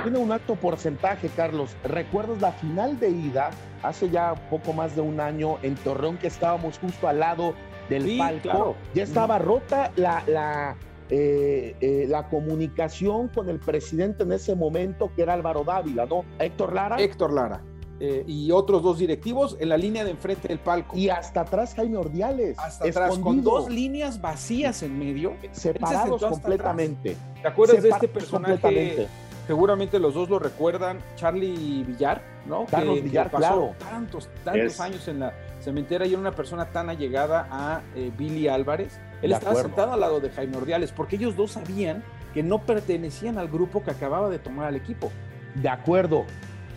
Tiene 0.03 0.19
un 0.19 0.31
alto 0.31 0.57
porcentaje, 0.57 1.31
Carlos. 1.35 1.75
¿Recuerdas 1.83 2.41
la 2.41 2.53
final 2.53 3.01
de 3.01 3.11
ida 3.11 3.51
hace 3.83 4.11
ya 4.11 4.35
poco 4.51 4.73
más 4.73 4.95
de 4.95 5.01
un 5.01 5.21
año 5.21 5.57
en 5.63 5.75
Torreón 5.75 6.19
que 6.19 6.27
estábamos 6.27 6.79
justo 6.79 7.09
al 7.09 7.21
lado 7.21 7.55
del 7.89 8.19
palco? 8.19 8.77
Ya 8.95 9.05
estaba 9.05 9.39
rota 9.39 9.91
la, 9.97 10.23
la, 10.27 10.77
eh, 11.09 11.75
eh, 11.81 12.07
la 12.09 12.29
comunicación 12.29 13.29
con 13.29 13.49
el 13.49 13.59
presidente 13.59 14.25
en 14.25 14.33
ese 14.33 14.55
momento, 14.55 15.11
que 15.17 15.23
era 15.23 15.33
Álvaro 15.33 15.65
Dávila, 15.65 16.05
¿no? 16.05 16.25
Héctor 16.39 16.75
Lara. 16.75 16.97
Héctor 16.97 17.33
Lara. 17.33 17.63
Eh, 17.99 18.25
y 18.27 18.51
otros 18.51 18.83
dos 18.83 18.99
directivos 18.99 19.57
en 19.59 19.71
la 19.71 19.77
línea 19.79 20.05
de 20.05 20.11
enfrente 20.11 20.49
del 20.49 20.59
palco. 20.59 20.97
Y 20.97 21.09
hasta 21.09 21.43
atrás 21.43 21.75
Jaime 21.75 21.97
Ordiales. 21.97 22.59
Hasta 22.59 22.87
atrás, 22.87 23.19
con 23.19 23.43
dos 23.43 23.71
líneas 23.71 24.21
vacías 24.21 24.83
en 24.83 24.99
medio. 24.99 25.35
Separados 25.53 26.23
completamente. 26.23 27.17
¿Te 27.41 27.49
acuerdas 27.49 27.83
de 27.83 27.89
este 27.89 28.09
personaje? 28.09 29.09
Seguramente 29.47 30.01
los 30.01 30.13
dos 30.13 30.29
lo 30.29 30.41
recuerdan, 30.41 30.99
Charlie 31.15 31.85
Villar, 31.85 32.21
¿no? 32.47 32.67
Carlos 32.67 33.01
Villar, 33.01 33.31
claro. 33.31 33.75
Tantos, 33.79 34.29
tantos 34.43 34.81
años 34.81 35.07
en 35.07 35.21
la 35.21 35.33
cementera 35.61 36.05
y 36.05 36.11
era 36.11 36.19
una 36.19 36.33
persona 36.33 36.67
tan 36.67 36.91
allegada 36.91 37.47
a 37.49 37.81
eh, 37.95 38.11
Billy 38.19 38.49
Álvarez. 38.49 38.99
Él 39.23 39.33
estaba 39.33 39.55
sentado 39.55 39.93
al 39.93 40.01
lado 40.01 40.19
de 40.19 40.31
Jaime 40.31 40.57
Ordiales 40.57 40.91
porque 40.91 41.15
ellos 41.15 41.37
dos 41.37 41.53
sabían 41.53 42.03
que 42.35 42.43
no 42.43 42.67
pertenecían 42.67 43.39
al 43.39 43.49
grupo 43.49 43.85
que 43.85 43.93
acababa 43.93 44.29
de 44.29 44.41
tomar 44.41 44.67
al 44.67 44.75
equipo. 44.75 45.13
De 45.55 45.69
acuerdo, 45.69 46.25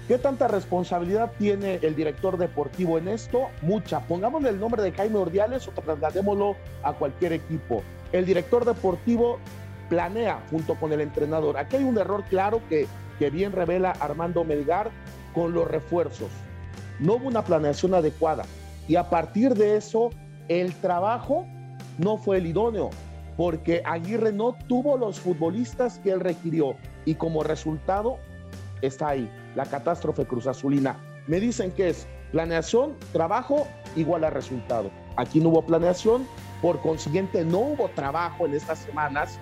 ¿Qué 0.09 0.17
tanta 0.17 0.47
responsabilidad 0.47 1.33
tiene 1.37 1.75
el 1.83 1.95
director 1.95 2.39
deportivo 2.39 2.97
en 2.97 3.09
esto? 3.09 3.49
Mucha. 3.61 3.99
Pongámosle 4.07 4.49
el 4.49 4.59
nombre 4.59 4.81
de 4.81 4.91
Jaime 4.91 5.19
Ordiales 5.19 5.67
o 5.67 5.71
trasladémoslo 5.71 6.55
a 6.81 6.93
cualquier 6.93 7.33
equipo. 7.33 7.83
El 8.11 8.25
director 8.25 8.65
deportivo 8.65 9.37
planea 9.87 10.41
junto 10.49 10.73
con 10.73 10.93
el 10.93 11.01
entrenador. 11.01 11.57
Aquí 11.59 11.75
hay 11.75 11.83
un 11.83 11.95
error 11.99 12.23
claro 12.27 12.59
que, 12.69 12.87
que 13.19 13.29
bien 13.29 13.51
revela 13.51 13.91
Armando 13.91 14.43
Melgar 14.43 14.89
con 15.35 15.53
los 15.53 15.67
refuerzos. 15.67 16.31
No 16.99 17.17
hubo 17.17 17.27
una 17.27 17.43
planeación 17.43 17.93
adecuada 17.93 18.45
y 18.87 18.95
a 18.95 19.11
partir 19.11 19.53
de 19.53 19.77
eso 19.77 20.09
el 20.47 20.73
trabajo 20.73 21.45
no 21.99 22.17
fue 22.17 22.37
el 22.37 22.47
idóneo 22.47 22.89
porque 23.37 23.83
Aguirre 23.85 24.33
no 24.33 24.55
tuvo 24.67 24.97
los 24.97 25.19
futbolistas 25.19 25.99
que 25.99 26.09
él 26.09 26.19
requirió 26.19 26.75
y 27.05 27.13
como 27.13 27.43
resultado 27.43 28.17
está 28.81 29.09
ahí, 29.09 29.29
la 29.55 29.65
catástrofe 29.65 30.25
Cruz 30.25 30.47
Azulina. 30.47 30.97
Me 31.27 31.39
dicen 31.39 31.71
que 31.71 31.89
es 31.89 32.07
planeación, 32.31 32.95
trabajo 33.11 33.67
igual 33.95 34.23
a 34.23 34.29
resultado. 34.29 34.91
Aquí 35.15 35.39
no 35.39 35.49
hubo 35.49 35.65
planeación, 35.65 36.27
por 36.61 36.81
consiguiente 36.81 37.43
no 37.43 37.59
hubo 37.59 37.89
trabajo 37.89 38.45
en 38.45 38.53
estas 38.53 38.79
semanas 38.79 39.39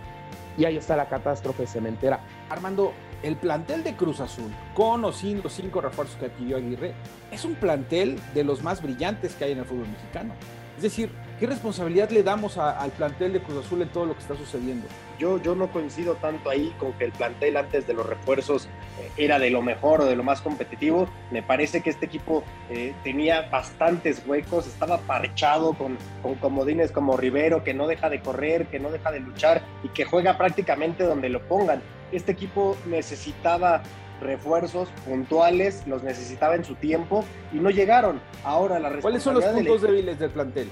y 0.58 0.66
ahí 0.66 0.78
está 0.78 0.96
la 0.96 1.08
catástrofe 1.08 1.68
cementera. 1.68 2.20
Armando, 2.50 2.94
el 3.24 3.36
plantel 3.36 3.84
de 3.84 3.96
Cruz 3.96 4.20
Azul, 4.20 4.52
con 4.76 5.02
los 5.02 5.18
cinco 5.18 5.82
refuerzos 5.82 6.18
que 6.18 6.28
adquirió 6.28 6.58
Aguirre, 6.58 6.94
es 7.32 7.46
un 7.46 7.56
plantel 7.56 8.20
de 8.34 8.44
los 8.44 8.64
más 8.64 8.82
brillantes 8.82 9.36
que 9.36 9.46
hay 9.46 9.52
en 9.52 9.60
el 9.60 9.66
fútbol 9.66 9.88
mexicano. 9.88 10.34
Es 10.76 10.84
decir, 10.84 11.12
¿Qué 11.40 11.46
responsabilidad 11.46 12.10
le 12.10 12.24
damos 12.24 12.58
al 12.58 12.90
plantel 12.94 13.34
de 13.34 13.42
Cruz 13.42 13.64
Azul 13.64 13.84
en 13.84 13.90
todo 13.90 14.08
lo 14.08 14.14
que 14.16 14.22
está 14.22 14.36
sucediendo? 14.36 14.88
Yo, 15.20 15.40
yo 15.40 15.54
no 15.54 15.72
coincido 15.72 16.16
tanto 16.16 16.50
ahí 16.50 16.74
con 16.80 16.94
que 16.94 17.06
el 17.06 17.12
plantel 17.12 17.58
antes 17.58 17.86
de 17.86 17.94
los 17.94 18.08
refuerzos 18.08 18.66
eh, 19.00 19.12
era 19.18 19.38
de 19.38 19.52
lo 19.52 19.62
mejor 19.62 20.02
o 20.02 20.06
de 20.06 20.16
lo 20.16 20.24
más 20.24 20.42
competitivo. 20.42 21.08
Me 21.30 21.44
parece 21.44 21.84
que 21.84 21.92
este 21.92 22.08
equipo 22.08 22.44
eh, 22.72 22.96
tenía 23.04 23.50
bastantes 23.52 24.24
huecos, 24.26 24.66
estaba 24.66 24.98
parchado 25.02 25.76
con, 25.76 26.00
con 26.24 26.36
comodines 26.36 26.92
como 26.92 27.16
Rivero, 27.18 27.64
que 27.64 27.76
no 27.76 27.86
deja 27.86 28.10
de 28.10 28.20
correr, 28.20 28.66
que 28.66 28.80
no 28.80 28.90
deja 28.90 29.12
de 29.12 29.20
luchar 29.20 29.62
y 29.84 29.90
que 29.90 30.06
juega 30.06 30.40
prácticamente 30.40 31.04
donde 31.04 31.30
lo 31.30 31.48
pongan. 31.48 31.84
Este 32.12 32.32
equipo 32.32 32.76
necesitaba 32.88 33.84
refuerzos 34.22 34.90
puntuales, 35.06 35.86
los 35.86 36.02
necesitaba 36.02 36.56
en 36.56 36.66
su 36.66 36.74
tiempo 36.74 37.24
y 37.54 37.58
no 37.58 37.70
llegaron. 37.70 38.20
Ahora 38.44 38.80
la 38.80 38.90
¿Cuáles 39.02 39.22
son 39.22 39.36
los 39.36 39.46
puntos 39.46 39.84
débiles 39.84 40.18
del 40.18 40.32
plantel? 40.32 40.68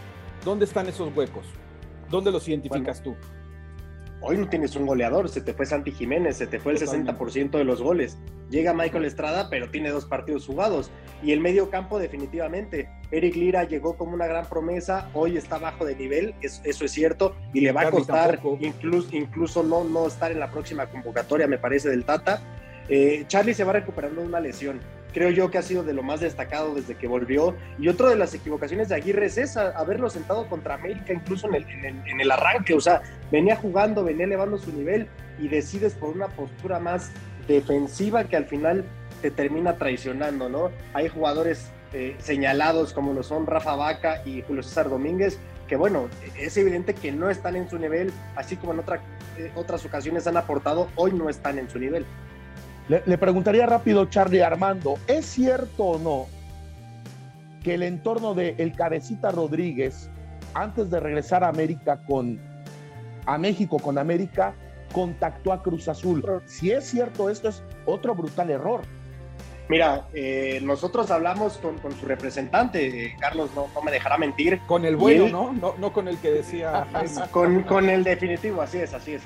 ¿Dónde 0.46 0.66
están 0.66 0.88
esos 0.88 1.14
huecos? 1.18 1.48
¿Dónde 2.12 2.32
los 2.32 2.48
identificas 2.48 3.02
tú? 3.02 3.16
Hoy 4.22 4.38
no 4.38 4.48
tienes 4.48 4.76
un 4.76 4.86
goleador, 4.86 5.28
se 5.28 5.42
te 5.42 5.56
fue 5.56 5.66
Santi 5.66 5.92
Jiménez, 5.92 6.38
se 6.38 6.46
te 6.46 6.60
fue 6.60 6.74
el 6.74 6.78
60% 6.78 7.50
de 7.50 7.64
los 7.64 7.82
goles. 7.82 8.20
Llega 8.52 8.72
Michael 8.72 9.06
Estrada, 9.06 9.50
pero 9.50 9.72
tiene 9.72 9.90
dos 9.90 10.06
partidos 10.06 10.46
jugados. 10.46 10.92
Y 11.24 11.32
el 11.32 11.40
medio 11.40 11.72
campo 11.72 11.98
definitivamente. 11.98 12.88
Eric 13.10 13.36
Lira 13.36 13.64
llegó 13.64 13.98
como 13.98 14.14
una 14.14 14.28
gran 14.28 14.46
promesa, 14.46 15.10
hoy 15.16 15.36
está 15.36 15.58
bajo 15.58 15.84
de 15.84 15.96
nivel, 15.96 16.36
eso, 16.42 16.62
es 16.64 16.92
cierto, 16.92 17.36
y 17.52 17.62
le 17.62 17.72
va 17.72 17.82
a 17.82 17.92
costar 17.92 18.40
incluso, 18.60 19.16
incluso 19.16 19.64
no, 19.64 19.84
no 19.84 20.06
estar 20.06 20.32
en 20.32 20.40
la 20.40 20.52
próxima 20.52 20.86
convocatoria, 20.86 21.48
me 21.48 21.58
parece, 21.58 21.90
del 21.90 22.06
Tata. 22.06 22.42
Eh, 22.88 23.26
Charlie 23.28 23.56
se 23.56 23.64
va 23.64 23.74
recuperando 23.74 24.22
de 24.22 24.28
una 24.28 24.40
lesión 24.40 24.80
creo 25.16 25.30
yo 25.30 25.50
que 25.50 25.58
ha 25.58 25.62
sido 25.62 25.82
de 25.82 25.94
lo 25.94 26.04
más 26.04 26.20
destacado 26.20 26.76
desde 26.76 26.96
que 26.96 27.08
volvió. 27.08 27.56
Y 27.80 27.88
otra 27.88 28.10
de 28.10 28.18
las 28.18 28.34
equivocaciones 28.34 28.90
de 28.90 28.96
Aguirre 28.96 29.28
es 29.28 29.38
esa, 29.38 29.70
haberlo 29.70 30.10
sentado 30.10 30.46
contra 30.50 30.76
América 30.76 31.14
incluso 31.14 31.48
en 31.48 31.56
el, 31.56 31.66
en 32.06 32.20
el, 32.20 32.32
arranque, 32.32 32.74
o 32.74 32.82
sea, 32.82 33.02
venía 33.32 33.56
jugando, 33.56 34.04
venía 34.04 34.26
elevando 34.26 34.58
su 34.58 34.74
nivel 34.74 35.08
y 35.40 35.48
decides 35.48 35.94
por 35.94 36.10
una 36.10 36.28
postura 36.28 36.80
más 36.80 37.12
defensiva 37.48 38.26
que 38.26 38.36
al 38.36 38.46
final 38.46 38.84
te 39.22 39.32
termina 39.32 39.78
traicionando, 39.78 40.50
¿no? 40.50 40.70
Hay 40.94 41.08
jugadores 41.08 41.72
eh, 41.94 42.18
señalados 42.20 42.92
como 42.92 43.14
lo 43.14 43.24
son 43.24 43.48
Rafa 43.48 43.78
Vaca 43.78 44.22
y 44.26 44.42
Julio 44.42 44.64
César 44.64 44.90
Domínguez, 44.90 45.40
que 45.70 45.78
bueno, 45.78 46.10
es 46.38 46.58
evidente 46.58 46.94
que 46.94 47.14
no 47.14 47.30
están 47.30 47.56
en 47.56 47.70
su 47.70 47.80
nivel, 47.80 48.12
así 48.36 48.58
como 48.58 48.74
en 48.74 48.80
otra, 48.80 49.00
eh, 49.38 49.50
otras 49.56 49.86
ocasiones 49.86 50.28
han 50.28 50.36
aportado, 50.36 50.90
hoy 50.96 51.14
no 51.14 51.30
están 51.30 51.58
en 51.58 51.70
su 51.70 51.80
nivel. 51.80 52.06
Le, 52.88 53.18
preguntaría 53.18 53.66
rápido, 53.66 54.06
Charlie 54.06 54.42
Armando, 54.42 55.00
¿es 55.08 55.26
cierto 55.26 55.84
o 55.84 55.98
no 55.98 56.28
que 57.64 57.74
el 57.74 57.82
entorno 57.82 58.36
de 58.36 58.54
El 58.60 58.74
Cabecita 58.74 59.32
Rodríguez, 59.32 60.12
antes 60.54 60.92
de 60.92 61.00
regresar 61.00 61.44
a 61.44 61.48
América 61.48 62.00
con 62.06 62.40
a 63.26 63.40
México 63.40 63.80
con 63.80 63.98
América, 63.98 64.54
contactó 64.94 65.52
a 65.52 65.64
Cruz 65.64 65.88
Azul? 65.88 66.24
Si 66.46 66.70
es 66.70 66.86
cierto, 66.86 67.32
esto 67.32 67.50
es 67.50 67.64
otro 67.88 68.14
brutal 68.14 68.52
error. 68.52 68.82
Mira, 69.68 70.06
eh, 70.14 70.60
nosotros 70.62 71.10
hablamos 71.10 71.58
con, 71.58 71.80
su 72.00 72.06
representante, 72.06 73.06
eh, 73.06 73.16
Carlos 73.20 73.50
no, 73.56 73.68
me 73.82 73.92
dejará 73.92 74.20
mentir. 74.20 74.60
Con 74.68 74.86
el 74.86 74.96
bueno, 74.96 75.28
¿no? 75.28 75.54
¿no? 75.54 75.74
¿no? 75.80 75.92
con 75.92 76.08
el 76.08 76.20
que 76.20 76.30
decía. 76.30 76.86
con, 77.32 77.64
con 77.64 77.90
el 77.90 78.04
definitivo, 78.04 78.62
así 78.62 78.78
es, 78.78 78.94
así 78.94 79.16
es. 79.16 79.24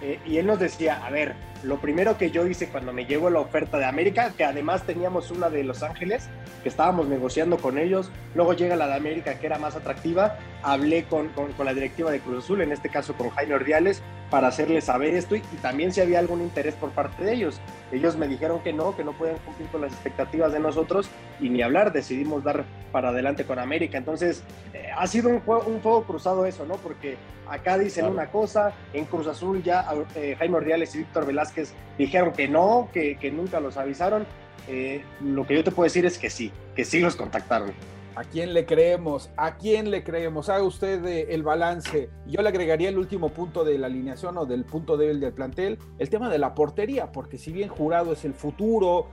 Eh, 0.00 0.20
y 0.24 0.38
él 0.38 0.46
nos 0.46 0.60
decía, 0.60 1.04
a 1.04 1.10
ver, 1.10 1.34
lo 1.62 1.80
primero 1.80 2.16
que 2.16 2.30
yo 2.30 2.46
hice 2.46 2.68
cuando 2.68 2.92
me 2.92 3.04
llegó 3.04 3.28
la 3.30 3.40
oferta 3.40 3.78
de 3.78 3.84
América, 3.84 4.32
que 4.36 4.44
además 4.44 4.84
teníamos 4.84 5.30
una 5.30 5.50
de 5.50 5.62
Los 5.64 5.82
Ángeles, 5.82 6.28
que 6.62 6.68
estábamos 6.68 7.08
negociando 7.08 7.58
con 7.58 7.78
ellos, 7.78 8.10
luego 8.34 8.54
llega 8.54 8.76
la 8.76 8.86
de 8.86 8.94
América, 8.94 9.38
que 9.38 9.46
era 9.46 9.58
más 9.58 9.76
atractiva, 9.76 10.38
hablé 10.62 11.04
con, 11.04 11.28
con, 11.28 11.52
la 11.64 11.74
directiva 11.74 12.10
de 12.10 12.20
Cruz 12.20 12.44
Azul, 12.44 12.62
en 12.62 12.72
este 12.72 12.88
caso 12.88 13.14
con 13.14 13.30
Jaime 13.30 13.54
Ordiales, 13.54 14.02
para 14.30 14.48
hacerles 14.48 14.84
saber 14.84 15.14
esto 15.14 15.36
y, 15.36 15.40
también 15.60 15.92
si 15.92 16.00
había 16.00 16.18
algún 16.18 16.40
interés 16.40 16.74
por 16.74 16.90
parte 16.90 17.24
de 17.24 17.34
ellos. 17.34 17.60
Ellos 17.92 18.16
me 18.16 18.28
dijeron 18.28 18.62
que 18.62 18.72
no, 18.72 18.96
que 18.96 19.04
no 19.04 19.12
podían 19.12 19.38
cumplir 19.38 19.68
con 19.68 19.80
las 19.80 19.92
expectativas 19.92 20.52
de 20.52 20.60
nosotros 20.60 21.10
y 21.40 21.48
ni 21.50 21.62
hablar, 21.62 21.92
decidimos 21.92 22.44
dar 22.44 22.64
para 22.92 23.08
adelante 23.08 23.44
con 23.44 23.58
América. 23.58 23.98
Entonces, 23.98 24.42
eh, 24.72 24.88
ha 24.96 25.06
sido 25.06 25.28
un, 25.28 25.40
juego, 25.40 25.64
un 25.66 25.80
fuego 25.80 26.04
cruzado 26.04 26.46
eso, 26.46 26.64
¿no? 26.64 26.76
Porque 26.76 27.16
acá 27.48 27.76
dicen 27.76 28.06
una 28.06 28.26
cosa, 28.26 28.72
en 28.92 29.04
Cruz 29.04 29.26
Azul 29.26 29.62
ya 29.62 29.84
eh, 30.14 30.36
Jaime 30.38 30.56
Ordiales 30.56 30.94
y 30.94 30.98
Víctor 30.98 31.26
Velázquez 31.26 31.49
dijeron 31.98 32.32
que 32.32 32.48
no, 32.48 32.88
que, 32.92 33.32
nunca 33.32 33.60
los 33.60 33.76
avisaron. 33.76 34.26
Eh, 34.68 35.02
lo 35.20 35.46
que 35.46 35.54
yo 35.54 35.64
te 35.64 35.70
puedo 35.70 35.84
decir 35.84 36.06
es 36.06 36.18
que 36.18 36.30
sí, 36.30 36.52
que 36.74 36.84
sí 36.84 37.00
los 37.00 37.16
contactaron. 37.16 37.72
¿A 38.16 38.24
quién 38.24 38.52
le 38.52 38.66
creemos? 38.66 39.30
¿A 39.36 39.56
quién 39.56 39.90
le 39.90 40.02
creemos? 40.04 40.48
Haga 40.48 40.64
usted 40.64 41.04
eh, 41.06 41.28
el 41.30 41.42
balance. 41.42 42.10
Yo 42.26 42.42
le 42.42 42.48
agregaría 42.48 42.88
el 42.88 42.98
último 42.98 43.30
punto 43.30 43.64
de 43.64 43.78
la 43.78 43.86
alineación 43.86 44.36
o 44.36 44.46
del 44.46 44.64
punto 44.64 44.96
débil 44.96 45.20
del 45.20 45.32
plantel, 45.32 45.78
el 45.98 46.10
tema 46.10 46.28
de 46.28 46.38
la 46.38 46.54
portería, 46.54 47.12
porque 47.12 47.38
si 47.38 47.52
bien 47.52 47.68
jurado 47.68 48.12
es 48.12 48.24
el 48.24 48.34
futuro, 48.34 49.08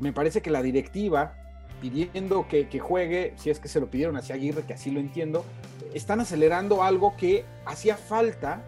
me 0.00 0.12
parece 0.12 0.42
que 0.42 0.50
la 0.50 0.60
directiva 0.60 1.36
pidiendo 1.80 2.48
que, 2.48 2.78
juegue, 2.78 3.34
si 3.36 3.50
es 3.50 3.60
que 3.60 3.68
se 3.68 3.78
lo 3.78 3.90
pidieron 3.90 4.16
hacia 4.16 4.36
Aguirre, 4.36 4.62
que 4.62 4.72
así 4.72 4.90
lo 4.90 5.00
entiendo, 5.00 5.44
están 5.92 6.20
acelerando 6.20 6.82
algo 6.82 7.14
que 7.16 7.44
hacía 7.66 7.96
falta, 7.96 8.62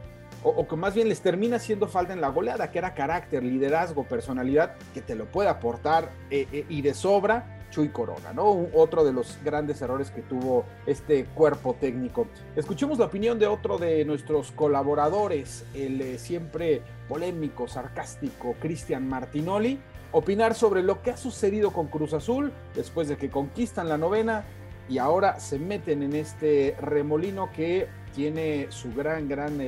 o, 0.46 0.68
que 0.68 0.76
más 0.76 0.94
bien 0.94 1.08
les 1.08 1.20
termina 1.20 1.56
haciendo 1.56 1.88
falta 1.88 2.12
en 2.12 2.20
la 2.20 2.28
goleada, 2.28 2.70
que 2.70 2.78
era 2.78 2.94
carácter, 2.94 3.42
liderazgo, 3.42 4.04
personalidad, 4.04 4.74
que 4.94 5.00
te 5.00 5.16
lo 5.16 5.26
puede 5.26 5.48
aportar 5.48 6.12
eh, 6.30 6.46
eh, 6.52 6.64
y 6.68 6.82
de 6.82 6.94
sobra 6.94 7.58
Chuy 7.70 7.88
Corona, 7.88 8.32
¿no? 8.32 8.68
otro 8.74 9.04
de 9.04 9.12
los 9.12 9.38
grandes 9.44 9.82
errores 9.82 10.12
que 10.12 10.22
tuvo 10.22 10.64
este 10.86 11.24
cuerpo 11.24 11.74
técnico. 11.74 12.28
Escuchemos 12.54 12.98
la 12.98 13.06
opinión 13.06 13.40
de 13.40 13.48
otro 13.48 13.76
de 13.76 14.04
nuestros 14.04 14.52
colaboradores, 14.52 15.64
el 15.74 16.00
eh, 16.00 16.18
siempre 16.18 16.82
polémico, 17.08 17.66
sarcástico 17.66 18.54
Cristian 18.60 19.08
Martinoli, 19.08 19.80
opinar 20.12 20.54
sobre 20.54 20.84
lo 20.84 21.02
que 21.02 21.10
ha 21.10 21.16
sucedido 21.16 21.72
con 21.72 21.88
Cruz 21.88 22.12
Azul 22.12 22.52
después 22.76 23.08
de 23.08 23.16
que 23.16 23.30
conquistan 23.30 23.88
la 23.88 23.98
novena 23.98 24.44
y 24.88 24.98
ahora 24.98 25.40
se 25.40 25.58
meten 25.58 26.04
en 26.04 26.14
este 26.14 26.76
remolino 26.80 27.50
que 27.50 27.88
tiene 28.14 28.68
su 28.70 28.94
gran, 28.94 29.28
gran 29.28 29.60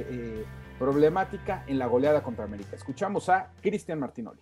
problemática 0.79 1.65
en 1.67 1.79
la 1.79 1.87
goleada 1.87 2.23
contra 2.23 2.45
América. 2.45 2.77
Escuchamos 2.77 3.29
a 3.29 3.53
Cristian 3.61 3.99
Martinoli. 3.99 4.41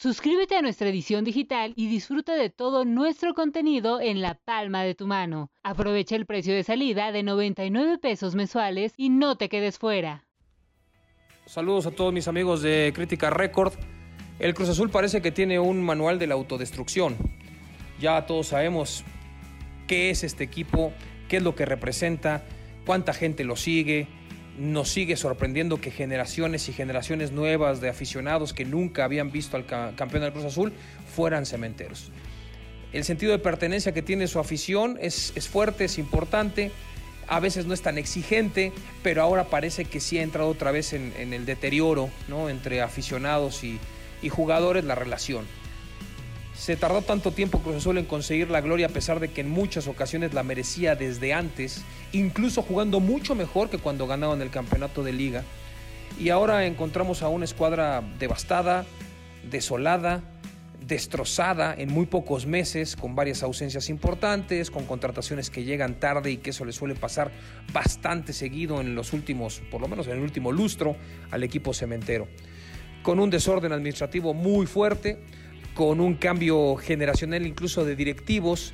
Suscríbete 0.00 0.56
a 0.56 0.62
nuestra 0.62 0.88
edición 0.88 1.24
digital 1.24 1.72
y 1.74 1.88
disfruta 1.88 2.36
de 2.36 2.50
todo 2.50 2.84
nuestro 2.84 3.34
contenido 3.34 4.00
en 4.00 4.22
la 4.22 4.34
palma 4.34 4.84
de 4.84 4.94
tu 4.94 5.08
mano. 5.08 5.50
Aprovecha 5.64 6.14
el 6.14 6.24
precio 6.24 6.54
de 6.54 6.62
salida 6.62 7.10
de 7.10 7.24
99 7.24 7.98
pesos 7.98 8.36
mensuales 8.36 8.94
y 8.96 9.10
no 9.10 9.36
te 9.36 9.48
quedes 9.48 9.76
fuera. 9.78 10.24
Saludos 11.46 11.86
a 11.86 11.90
todos 11.90 12.12
mis 12.12 12.28
amigos 12.28 12.62
de 12.62 12.92
Crítica 12.94 13.30
Record. 13.30 13.72
El 14.38 14.54
Cruz 14.54 14.68
Azul 14.68 14.88
parece 14.88 15.20
que 15.20 15.32
tiene 15.32 15.58
un 15.58 15.82
manual 15.82 16.20
de 16.20 16.28
la 16.28 16.34
autodestrucción. 16.34 17.16
Ya 17.98 18.24
todos 18.24 18.46
sabemos 18.48 19.02
qué 19.88 20.10
es 20.10 20.22
este 20.22 20.44
equipo, 20.44 20.92
qué 21.28 21.38
es 21.38 21.42
lo 21.42 21.56
que 21.56 21.66
representa, 21.66 22.44
cuánta 22.86 23.12
gente 23.14 23.42
lo 23.42 23.56
sigue. 23.56 24.06
Nos 24.58 24.88
sigue 24.88 25.16
sorprendiendo 25.16 25.80
que 25.80 25.90
generaciones 25.90 26.68
y 26.68 26.72
generaciones 26.72 27.32
nuevas 27.32 27.80
de 27.80 27.88
aficionados 27.88 28.52
que 28.52 28.64
nunca 28.64 29.04
habían 29.04 29.30
visto 29.30 29.56
al 29.56 29.66
campeón 29.66 30.22
del 30.22 30.32
Cruz 30.32 30.44
Azul 30.44 30.72
fueran 31.14 31.46
cementeros. 31.46 32.10
El 32.92 33.04
sentido 33.04 33.32
de 33.32 33.38
pertenencia 33.38 33.92
que 33.92 34.02
tiene 34.02 34.26
su 34.26 34.38
afición 34.38 34.98
es, 35.00 35.32
fuerte, 35.48 35.84
es 35.84 35.98
importante 35.98 36.72
a 37.30 37.40
veces 37.40 37.66
no 37.66 37.74
es 37.74 37.82
tan 37.82 37.98
exigente, 37.98 38.72
pero 39.02 39.20
ahora 39.20 39.44
parece 39.44 39.84
que 39.84 40.00
sí 40.00 40.18
ha 40.18 40.22
entrado 40.22 40.48
otra 40.48 40.70
vez 40.70 40.94
en, 40.94 41.12
el 41.34 41.44
deterioro 41.44 42.08
¿no? 42.26 42.48
entre 42.48 42.80
aficionados 42.80 43.62
y 43.64 44.28
jugadores 44.30 44.84
la 44.84 44.94
relación. 44.94 45.44
Se 46.58 46.76
tardó 46.76 47.02
tanto 47.02 47.30
tiempo 47.30 47.60
Cruz 47.60 47.76
Azul 47.76 47.98
en 47.98 48.04
conseguir 48.04 48.50
la 48.50 48.60
gloria 48.60 48.86
a 48.86 48.90
pesar 48.90 49.20
de 49.20 49.28
que 49.28 49.42
en 49.42 49.48
muchas 49.48 49.86
ocasiones 49.86 50.34
la 50.34 50.42
merecía 50.42 50.96
desde 50.96 51.32
antes, 51.32 51.82
incluso 52.12 52.62
jugando 52.62 52.98
mucho 52.98 53.36
mejor 53.36 53.70
que 53.70 53.78
cuando 53.78 54.08
ganaban 54.08 54.42
el 54.42 54.50
campeonato 54.50 55.04
de 55.04 55.12
liga. 55.12 55.44
Y 56.18 56.30
ahora 56.30 56.66
encontramos 56.66 57.22
a 57.22 57.28
una 57.28 57.44
escuadra 57.44 58.02
devastada, 58.18 58.84
desolada, 59.48 60.24
destrozada 60.84 61.74
en 61.78 61.92
muy 61.92 62.06
pocos 62.06 62.44
meses, 62.44 62.96
con 62.96 63.14
varias 63.14 63.44
ausencias 63.44 63.88
importantes, 63.88 64.72
con 64.72 64.84
contrataciones 64.84 65.50
que 65.50 65.62
llegan 65.62 66.00
tarde 66.00 66.32
y 66.32 66.36
que 66.38 66.50
eso 66.50 66.64
le 66.64 66.72
suele 66.72 66.96
pasar 66.96 67.30
bastante 67.72 68.32
seguido 68.32 68.80
en 68.80 68.96
los 68.96 69.12
últimos, 69.12 69.62
por 69.70 69.80
lo 69.80 69.86
menos 69.86 70.08
en 70.08 70.14
el 70.14 70.22
último 70.22 70.50
lustro, 70.50 70.96
al 71.30 71.44
equipo 71.44 71.72
cementero. 71.72 72.26
Con 73.04 73.20
un 73.20 73.30
desorden 73.30 73.72
administrativo 73.72 74.34
muy 74.34 74.66
fuerte, 74.66 75.18
con 75.78 76.00
un 76.00 76.14
cambio 76.14 76.74
generacional 76.74 77.46
incluso 77.46 77.84
de 77.84 77.94
directivos, 77.94 78.72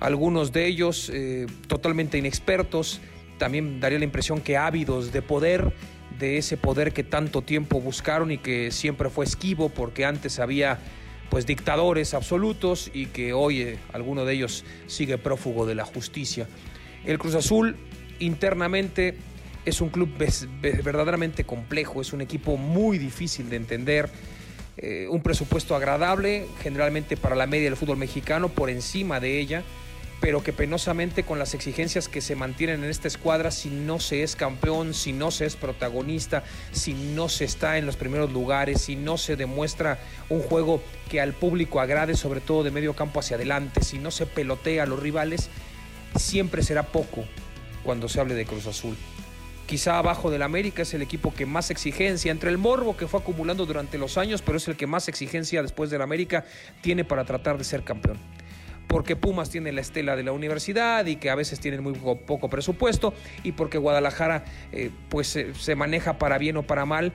algunos 0.00 0.52
de 0.52 0.66
ellos 0.66 1.10
eh, 1.12 1.44
totalmente 1.66 2.16
inexpertos, 2.16 3.02
también 3.36 3.78
daría 3.78 3.98
la 3.98 4.06
impresión 4.06 4.40
que 4.40 4.56
ávidos 4.56 5.12
de 5.12 5.20
poder, 5.20 5.74
de 6.18 6.38
ese 6.38 6.56
poder 6.56 6.94
que 6.94 7.04
tanto 7.04 7.42
tiempo 7.42 7.82
buscaron 7.82 8.30
y 8.30 8.38
que 8.38 8.70
siempre 8.70 9.10
fue 9.10 9.26
esquivo 9.26 9.68
porque 9.68 10.06
antes 10.06 10.38
había 10.38 10.78
pues 11.28 11.44
dictadores 11.44 12.14
absolutos 12.14 12.90
y 12.94 13.04
que 13.04 13.34
hoy 13.34 13.60
eh, 13.60 13.78
alguno 13.92 14.24
de 14.24 14.32
ellos 14.32 14.64
sigue 14.86 15.18
prófugo 15.18 15.66
de 15.66 15.74
la 15.74 15.84
justicia. 15.84 16.48
El 17.04 17.18
Cruz 17.18 17.34
Azul 17.34 17.76
internamente 18.18 19.14
es 19.66 19.82
un 19.82 19.90
club 19.90 20.08
verdaderamente 20.62 21.44
complejo, 21.44 22.00
es 22.00 22.14
un 22.14 22.22
equipo 22.22 22.56
muy 22.56 22.96
difícil 22.96 23.50
de 23.50 23.56
entender 23.56 24.08
eh, 24.78 25.06
un 25.08 25.22
presupuesto 25.22 25.74
agradable, 25.74 26.46
generalmente 26.62 27.16
para 27.16 27.34
la 27.34 27.46
media 27.46 27.64
del 27.64 27.76
fútbol 27.76 27.96
mexicano, 27.96 28.50
por 28.50 28.68
encima 28.68 29.20
de 29.20 29.38
ella, 29.38 29.62
pero 30.20 30.42
que 30.42 30.52
penosamente 30.52 31.22
con 31.22 31.38
las 31.38 31.54
exigencias 31.54 32.08
que 32.08 32.20
se 32.20 32.36
mantienen 32.36 32.84
en 32.84 32.90
esta 32.90 33.08
escuadra, 33.08 33.50
si 33.50 33.70
no 33.70 34.00
se 34.00 34.22
es 34.22 34.36
campeón, 34.36 34.94
si 34.94 35.12
no 35.12 35.30
se 35.30 35.46
es 35.46 35.56
protagonista, 35.56 36.42
si 36.72 36.94
no 36.94 37.28
se 37.28 37.44
está 37.44 37.78
en 37.78 37.86
los 37.86 37.96
primeros 37.96 38.32
lugares, 38.32 38.82
si 38.82 38.96
no 38.96 39.18
se 39.18 39.36
demuestra 39.36 39.98
un 40.28 40.40
juego 40.40 40.82
que 41.10 41.20
al 41.20 41.32
público 41.32 41.80
agrade, 41.80 42.14
sobre 42.14 42.40
todo 42.40 42.62
de 42.62 42.70
medio 42.70 42.94
campo 42.94 43.20
hacia 43.20 43.36
adelante, 43.36 43.82
si 43.82 43.98
no 43.98 44.10
se 44.10 44.26
pelotea 44.26 44.82
a 44.82 44.86
los 44.86 45.00
rivales, 45.00 45.48
siempre 46.16 46.62
será 46.62 46.84
poco 46.84 47.24
cuando 47.82 48.08
se 48.08 48.20
hable 48.20 48.34
de 48.34 48.46
Cruz 48.46 48.66
Azul. 48.66 48.96
Quizá 49.66 49.98
abajo 49.98 50.30
del 50.30 50.42
América 50.42 50.82
es 50.82 50.94
el 50.94 51.02
equipo 51.02 51.34
que 51.34 51.44
más 51.44 51.70
exigencia, 51.72 52.30
entre 52.30 52.50
el 52.50 52.58
morbo 52.58 52.96
que 52.96 53.08
fue 53.08 53.18
acumulando 53.18 53.66
durante 53.66 53.98
los 53.98 54.16
años, 54.16 54.40
pero 54.40 54.58
es 54.58 54.68
el 54.68 54.76
que 54.76 54.86
más 54.86 55.08
exigencia 55.08 55.60
después 55.60 55.90
del 55.90 56.02
América 56.02 56.44
tiene 56.82 57.04
para 57.04 57.24
tratar 57.24 57.58
de 57.58 57.64
ser 57.64 57.82
campeón. 57.82 58.16
Porque 58.86 59.16
Pumas 59.16 59.50
tiene 59.50 59.72
la 59.72 59.80
estela 59.80 60.14
de 60.14 60.22
la 60.22 60.30
universidad 60.30 61.04
y 61.06 61.16
que 61.16 61.30
a 61.30 61.34
veces 61.34 61.58
tienen 61.58 61.82
muy 61.82 61.94
poco, 61.94 62.48
presupuesto 62.48 63.12
y 63.42 63.52
porque 63.52 63.78
Guadalajara 63.78 64.44
eh, 64.70 64.92
pues 65.08 65.36
se 65.52 65.74
maneja 65.74 66.16
para 66.16 66.38
bien 66.38 66.56
o 66.58 66.62
para 66.62 66.86
mal 66.86 67.12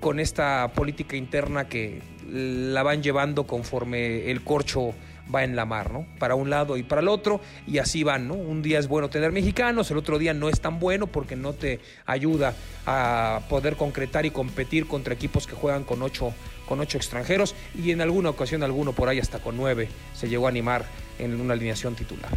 con 0.00 0.20
esta 0.20 0.70
política 0.74 1.16
interna 1.16 1.68
que 1.68 2.02
la 2.30 2.82
van 2.82 3.02
llevando 3.02 3.46
conforme 3.46 4.30
el 4.30 4.44
corcho 4.44 4.92
va 5.34 5.44
en 5.44 5.56
la 5.56 5.64
mar, 5.64 5.92
¿no? 5.92 6.06
Para 6.18 6.34
un 6.34 6.50
lado 6.50 6.76
y 6.76 6.82
para 6.82 7.00
el 7.00 7.08
otro, 7.08 7.40
y 7.66 7.78
así 7.78 8.02
van, 8.02 8.28
¿no? 8.28 8.34
Un 8.34 8.62
día 8.62 8.78
es 8.78 8.88
bueno 8.88 9.10
tener 9.10 9.32
mexicanos, 9.32 9.90
el 9.90 9.96
otro 9.96 10.18
día 10.18 10.34
no 10.34 10.48
es 10.48 10.60
tan 10.60 10.78
bueno 10.78 11.06
porque 11.06 11.36
no 11.36 11.52
te 11.52 11.80
ayuda 12.06 12.54
a 12.86 13.40
poder 13.48 13.76
concretar 13.76 14.26
y 14.26 14.30
competir 14.30 14.86
contra 14.86 15.14
equipos 15.14 15.46
que 15.46 15.54
juegan 15.54 15.84
con 15.84 16.02
ocho, 16.02 16.32
con 16.66 16.80
ocho 16.80 16.96
extranjeros, 16.96 17.54
y 17.74 17.90
en 17.90 18.00
alguna 18.00 18.30
ocasión 18.30 18.62
alguno 18.62 18.92
por 18.92 19.08
ahí 19.08 19.18
hasta 19.18 19.38
con 19.40 19.56
nueve 19.56 19.88
se 20.14 20.28
llegó 20.28 20.46
a 20.46 20.50
animar 20.50 20.84
en 21.18 21.40
una 21.40 21.54
alineación 21.54 21.94
titular 21.94 22.30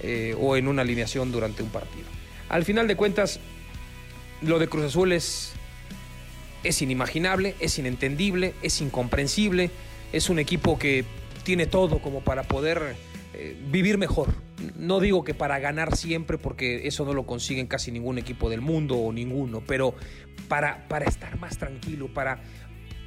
eh, 0.00 0.34
o 0.40 0.56
en 0.56 0.68
una 0.68 0.82
alineación 0.82 1.32
durante 1.32 1.62
un 1.62 1.70
partido. 1.70 2.06
Al 2.48 2.64
final 2.64 2.88
de 2.88 2.96
cuentas, 2.96 3.40
lo 4.42 4.58
de 4.58 4.68
Cruz 4.68 4.84
Azul 4.84 5.12
es, 5.12 5.52
es 6.62 6.80
inimaginable, 6.82 7.54
es 7.60 7.78
inentendible, 7.78 8.54
es 8.62 8.80
incomprensible, 8.80 9.70
es 10.12 10.30
un 10.30 10.38
equipo 10.38 10.78
que 10.78 11.04
tiene 11.44 11.66
todo 11.66 12.00
como 12.00 12.22
para 12.22 12.42
poder 12.42 12.96
eh, 13.34 13.56
vivir 13.70 13.98
mejor. 13.98 14.34
No 14.76 15.00
digo 15.00 15.24
que 15.24 15.34
para 15.34 15.58
ganar 15.58 15.96
siempre, 15.96 16.38
porque 16.38 16.86
eso 16.86 17.04
no 17.04 17.12
lo 17.12 17.26
consiguen 17.26 17.66
casi 17.66 17.92
ningún 17.92 18.18
equipo 18.18 18.50
del 18.50 18.60
mundo 18.60 18.96
o 18.96 19.12
ninguno, 19.12 19.62
pero 19.66 19.94
para, 20.48 20.88
para 20.88 21.04
estar 21.04 21.38
más 21.38 21.58
tranquilo, 21.58 22.12
para, 22.12 22.42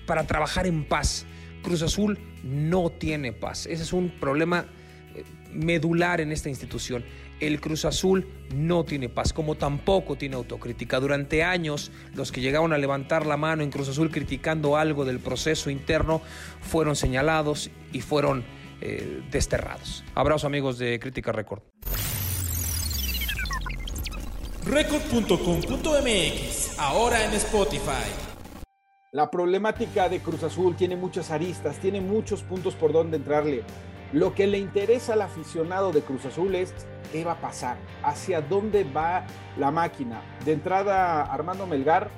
para 0.06 0.26
trabajar 0.26 0.68
en 0.68 0.86
paz. 0.86 1.26
Cruz 1.64 1.82
Azul 1.82 2.20
no 2.44 2.90
tiene 2.90 3.34
paz. 3.34 3.66
Ese 3.66 3.84
es 3.84 3.94
un 3.94 4.10
problema 4.20 4.68
eh, 5.16 5.24
medular 5.52 6.22
en 6.22 6.32
esta 6.32 6.50
institución 6.50 7.04
el 7.40 7.62
Cruz 7.62 7.86
Azul 7.86 8.28
no 8.54 8.84
tiene 8.84 9.10
paz, 9.10 9.34
como 9.34 9.56
tampoco 9.56 10.16
tiene 10.16 10.36
autocrítica. 10.36 11.00
Durante 11.00 11.44
años, 11.44 11.92
los 12.14 12.32
que 12.32 12.42
llegaron 12.42 12.74
a 12.74 12.78
levantar 12.78 13.26
la 13.26 13.38
mano 13.38 13.64
en 13.64 13.72
Cruz 13.72 13.90
Azul 13.90 14.12
criticando 14.12 14.78
algo 14.78 15.06
del 15.06 15.20
proceso 15.20 15.70
interno 15.70 16.22
fueron 16.62 16.96
señalados 16.96 17.70
y 17.94 18.02
fueron 18.02 18.44
eh, 18.82 19.22
desterrados. 19.32 20.04
Abrazo 20.16 20.48
amigos 20.48 20.78
de 20.78 21.00
Crítica 21.00 21.32
Record. 21.32 21.62
Record.com.mx, 24.66 26.78
ahora 26.78 27.24
en 27.24 27.32
Spotify. 27.34 28.28
La 29.14 29.32
problemática 29.32 30.10
de 30.10 30.20
Cruz 30.20 30.44
Azul 30.44 30.76
tiene 30.76 30.98
muchas 30.98 31.32
aristas, 31.32 31.80
tiene 31.80 32.02
muchos 32.02 32.44
puntos 32.44 32.76
por 32.76 32.92
donde 32.92 33.16
entrarle. 33.16 33.64
Lo 34.12 34.36
que 34.36 34.46
le 34.46 34.58
interesa 34.58 35.14
al 35.14 35.22
aficionado 35.22 35.94
de 35.94 36.02
Cruz 36.02 36.26
Azul 36.26 36.56
es 36.56 36.74
qué 37.12 37.24
va 37.24 37.34
a 37.34 37.42
pasar, 37.42 37.78
hacia 38.04 38.42
dónde 38.42 38.84
va 38.84 39.26
la 39.58 39.72
máquina. 39.72 40.22
De 40.46 40.54
entrada, 40.54 41.24
Armando 41.24 41.68
Melgar, 41.68 42.10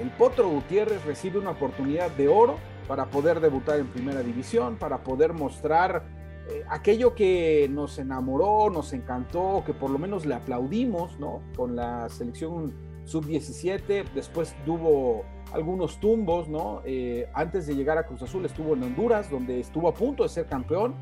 el 0.00 0.10
Potro 0.10 0.48
Gutiérrez 0.48 1.04
recibe 1.04 1.38
una 1.38 1.50
oportunidad 1.50 2.10
de 2.12 2.28
oro 2.28 2.56
para 2.86 3.06
poder 3.06 3.40
debutar 3.40 3.78
en 3.78 3.88
primera 3.88 4.22
división, 4.22 4.76
para 4.76 5.02
poder 5.04 5.32
mostrar 5.32 6.04
eh, 6.48 6.64
aquello 6.70 7.14
que 7.14 7.68
nos 7.70 7.98
enamoró, 7.98 8.70
nos 8.70 8.92
encantó, 8.92 9.62
que 9.66 9.74
por 9.74 9.90
lo 9.90 9.98
menos 9.98 10.24
le 10.24 10.34
aplaudimos, 10.34 11.18
¿no? 11.18 11.42
Con 11.54 11.76
la 11.76 12.08
selección 12.08 12.74
sub-17, 13.04 14.04
después 14.14 14.54
tuvo 14.64 15.24
algunos 15.52 15.98
tumbos, 16.00 16.48
¿no? 16.48 16.82
Eh, 16.84 17.28
antes 17.34 17.66
de 17.66 17.74
llegar 17.74 17.98
a 17.98 18.06
Cruz 18.06 18.22
Azul 18.22 18.44
estuvo 18.46 18.74
en 18.74 18.82
Honduras, 18.82 19.30
donde 19.30 19.60
estuvo 19.60 19.88
a 19.88 19.94
punto 19.94 20.22
de 20.22 20.28
ser 20.30 20.46
campeón, 20.46 20.94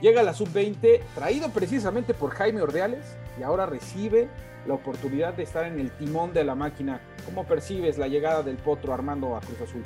Llega 0.00 0.20
a 0.20 0.24
la 0.24 0.34
sub-20, 0.34 1.00
traído 1.14 1.50
precisamente 1.50 2.14
por 2.14 2.30
Jaime 2.30 2.60
Ordeales, 2.60 3.16
y 3.38 3.42
ahora 3.42 3.66
recibe 3.66 4.28
la 4.66 4.74
oportunidad 4.74 5.34
de 5.34 5.42
estar 5.42 5.66
en 5.66 5.78
el 5.78 5.90
timón 5.90 6.32
de 6.32 6.44
la 6.44 6.54
máquina. 6.54 7.00
¿Cómo 7.24 7.44
percibes 7.44 7.98
la 7.98 8.08
llegada 8.08 8.42
del 8.42 8.56
Potro 8.56 8.92
Armando 8.92 9.36
a 9.36 9.40
Cruz 9.40 9.60
Azul? 9.62 9.82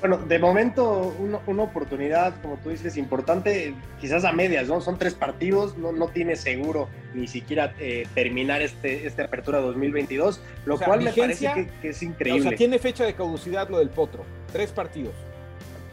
Bueno, 0.00 0.16
de 0.16 0.38
momento 0.38 1.14
una, 1.46 1.62
oportunidad, 1.62 2.40
como 2.40 2.56
tú 2.56 2.70
dices, 2.70 2.96
importante, 2.96 3.74
quizás 4.00 4.24
a 4.24 4.32
medias, 4.32 4.66
¿no? 4.66 4.80
Son 4.80 4.98
tres 4.98 5.12
partidos, 5.12 5.76
no, 5.76 5.92
no 5.92 6.08
tiene 6.08 6.36
seguro 6.36 6.88
ni 7.12 7.28
siquiera 7.28 7.74
eh, 7.78 8.06
terminar 8.14 8.62
este, 8.62 9.06
esta 9.06 9.24
apertura 9.24 9.60
2022, 9.60 10.40
lo 10.64 10.78
cual 10.78 11.02
me 11.02 11.12
parece 11.12 11.68
que, 11.82 11.88
es 11.88 12.02
increíble. 12.02 12.40
O 12.40 12.48
sea, 12.48 12.56
tiene 12.56 12.78
fecha 12.78 13.04
de 13.04 13.12
caducidad 13.12 13.68
lo 13.68 13.78
del 13.78 13.90
Potro, 13.90 14.24
tres 14.52 14.70
partidos 14.70 15.12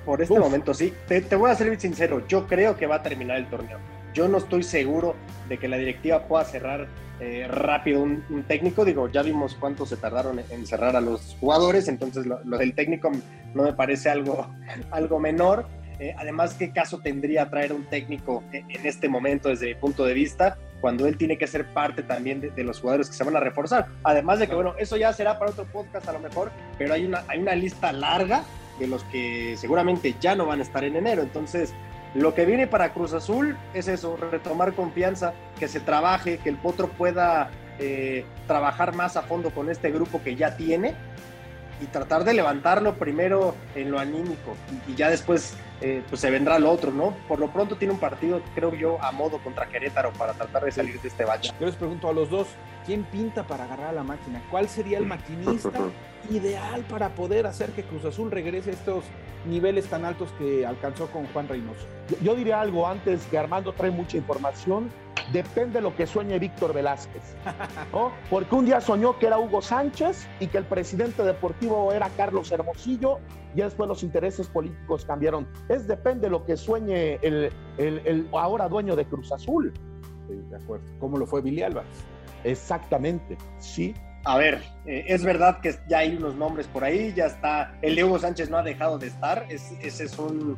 por 0.08 0.22
este 0.22 0.40
momento 0.40 0.74
sí. 0.74 0.94
Te, 1.06 1.36
voy 1.36 1.52
a 1.52 1.56
ser 1.56 1.78
sincero, 1.80 2.26
yo 2.30 2.48
creo 2.48 2.78
que 2.78 2.88
va 2.88 2.96
a 2.96 3.04
terminar 3.04 3.38
el 3.38 3.48
torneo. 3.48 3.78
Yo 4.14 4.30
no 4.30 4.38
estoy 4.38 4.64
seguro 4.64 5.16
de 5.50 5.58
que 5.58 5.68
la 5.68 5.78
directiva 5.78 6.24
pueda 6.24 6.46
cerrar 6.46 6.88
eh, 7.20 7.46
rápido 7.50 8.02
un, 8.02 8.46
técnico. 8.48 8.86
Digo, 8.86 9.10
ya 9.10 9.22
vimos 9.22 9.56
cuánto 9.60 9.86
se 9.86 9.98
tardaron 9.98 10.40
en 10.40 10.66
cerrar 10.66 10.96
a 10.96 11.02
los 11.02 11.36
jugadores, 11.42 11.90
entonces 11.90 12.26
lo, 12.26 12.38
del 12.58 12.74
técnico 12.74 13.12
no 13.54 13.64
me 13.64 13.74
parece 13.74 14.10
algo, 14.10 14.48
algo 14.92 15.20
menor. 15.20 15.68
Eh, 16.00 16.16
además, 16.18 16.54
¿qué 16.54 16.72
caso 16.72 17.00
tendría 17.00 17.50
traer 17.50 17.74
un 17.74 17.84
técnico 17.84 18.44
en, 18.54 18.86
este 18.86 19.10
momento 19.10 19.50
desde 19.50 19.68
mi 19.68 19.76
punto 19.76 20.06
de 20.06 20.14
vista? 20.14 20.58
cuando 20.80 21.08
él 21.08 21.18
tiene 21.18 21.40
que 21.40 21.48
ser 21.48 21.66
parte 21.74 22.04
también 22.04 22.40
de, 22.40 22.64
los 22.64 22.80
jugadores 22.80 23.10
que 23.10 23.16
se 23.16 23.24
van 23.24 23.36
a 23.36 23.40
reforzar. 23.40 23.88
Además 24.04 24.38
de 24.38 24.48
que, 24.48 24.54
bueno, 24.54 24.76
eso 24.78 24.96
ya 24.96 25.12
será 25.12 25.40
para 25.40 25.50
otro 25.50 25.66
podcast 25.66 26.08
a 26.08 26.14
lo 26.14 26.20
mejor, 26.20 26.52
pero 26.78 26.94
hay 26.94 27.04
una, 27.04 27.24
hay 27.28 27.40
una 27.40 27.56
lista 27.56 27.92
larga 27.92 28.44
de 28.80 28.88
los 28.88 29.04
que 29.06 29.56
seguramente 29.58 30.16
ya 30.20 30.36
no 30.36 30.46
van 30.46 30.60
a 30.60 30.64
estar 30.64 30.84
en 30.84 30.96
enero. 30.96 31.22
Entonces, 31.22 31.74
lo 32.14 32.34
que 32.34 32.46
viene 32.46 32.68
para 32.68 32.94
Cruz 32.94 33.14
Azul 33.14 33.58
es 33.74 33.88
eso, 33.88 34.18
retomar 34.18 34.74
confianza, 34.74 35.34
que 35.60 35.68
se 35.68 35.80
trabaje, 35.80 36.38
que 36.38 36.50
el 36.50 36.56
Potro 36.56 36.88
pueda 36.90 37.50
eh, 37.80 38.26
trabajar 38.48 38.96
más 38.96 39.18
a 39.18 39.22
fondo 39.24 39.52
con 39.52 39.70
este 39.70 39.92
grupo 39.92 40.22
que 40.24 40.36
ya 40.36 40.58
tiene 40.58 40.96
y 41.82 41.86
tratar 41.86 42.24
de 42.24 42.34
levantarlo 42.34 42.96
primero 42.96 43.56
en 43.76 43.92
lo 43.92 44.00
anímico 44.00 44.56
y, 44.88 44.96
ya 44.96 45.10
después 45.10 45.56
eh, 45.82 46.02
pues 46.10 46.22
se 46.22 46.32
vendrá 46.32 46.58
lo 46.58 46.72
otro, 46.72 46.92
¿no? 46.92 47.16
Por 47.28 47.40
lo 47.40 47.52
pronto 47.52 47.76
tiene 47.76 47.94
un 47.94 48.00
partido, 48.00 48.42
creo 48.56 48.74
yo, 48.74 48.98
a 49.02 49.12
modo 49.12 49.38
contra 49.40 49.68
Querétaro 49.68 50.12
para 50.14 50.34
tratar 50.34 50.64
de 50.66 50.72
salir 50.72 51.00
de 51.00 51.08
este 51.08 51.24
bache. 51.24 51.54
Yo 51.60 51.68
les 51.68 51.76
pregunto 51.76 52.10
a 52.10 52.14
los 52.14 52.30
dos, 52.30 52.48
¿quién 52.86 53.04
pinta 53.04 53.44
para 53.44 53.66
agarrar 53.66 53.90
a 53.90 53.94
la 53.94 54.04
máquina? 54.04 54.42
¿Cuál 54.50 54.70
sería 54.70 54.98
el 54.98 55.06
maquinista 55.06 55.80
ideal 56.32 56.82
para 56.90 57.10
poder 57.10 57.46
hacer 57.46 57.70
que 57.72 57.84
Cruz 57.84 58.06
Azul 58.06 58.32
regrese 58.32 58.72
a 58.72 58.74
estos 58.74 59.06
niveles 59.46 59.86
tan 59.86 60.04
altos 60.04 60.30
que 60.40 60.66
alcanzó 60.66 61.08
con 61.12 61.28
Juan 61.28 61.48
Reynoso? 61.48 61.86
Yo, 62.22 62.36
diría 62.36 62.60
algo 62.60 62.88
antes 62.88 63.26
que 63.28 63.38
Armando 63.38 63.74
trae 63.74 63.92
mucha 63.92 64.18
información. 64.18 64.90
Depende 65.32 65.76
de 65.76 65.82
lo 65.82 65.96
que 65.96 66.08
sueñe 66.08 66.40
Víctor 66.40 66.74
Velázquez. 66.74 67.36
Porque 68.30 68.56
un 68.56 68.66
día 68.66 68.80
soñó 68.80 69.20
que 69.20 69.28
era 69.28 69.38
Hugo 69.38 69.62
Sánchez 69.62 70.28
y 70.40 70.48
que 70.48 70.58
el 70.58 70.66
presidente 70.66 71.24
deportivo 71.24 71.92
era 71.92 72.10
Carlos 72.10 72.52
Hermosillo 72.52 73.20
y 73.54 73.62
después 73.62 73.90
los 73.90 74.04
intereses 74.04 74.48
políticos 74.48 75.06
cambiaron. 75.06 75.48
Es 75.68 75.88
depende 75.88 76.28
de 76.28 76.30
lo 76.30 76.46
que 76.46 76.56
sueñe 76.56 77.20
el, 77.22 77.52
el, 77.78 78.30
ahora 78.32 78.70
dueño 78.70 78.96
de 78.96 79.06
Cruz 79.06 79.32
Azul. 79.32 79.74
de 80.30 80.56
acuerdo. 80.56 80.86
¿Cómo 81.00 81.18
lo 81.18 81.26
fue 81.26 81.42
Billy 81.42 81.64
Álvarez? 81.64 81.90
Exactamente, 82.44 83.38
sí. 83.58 83.94
A 84.24 84.38
ver, 84.38 84.62
eh, 84.86 85.06
es 85.08 85.24
verdad 85.24 85.62
que 85.62 85.74
ya 85.88 86.00
hay 86.00 86.16
unos 86.16 86.36
nombres 86.36 86.68
por 86.68 86.84
ahí, 86.84 87.14
ya 87.14 87.26
está. 87.26 87.78
El 87.82 87.96
de 87.96 88.04
Hugo 88.04 88.20
Sánchez 88.20 88.50
no 88.50 88.58
ha 88.58 88.64
dejado 88.64 88.98
de 88.98 89.08
estar. 89.08 89.46
ese 89.50 90.04
es 90.04 90.20
un, 90.20 90.58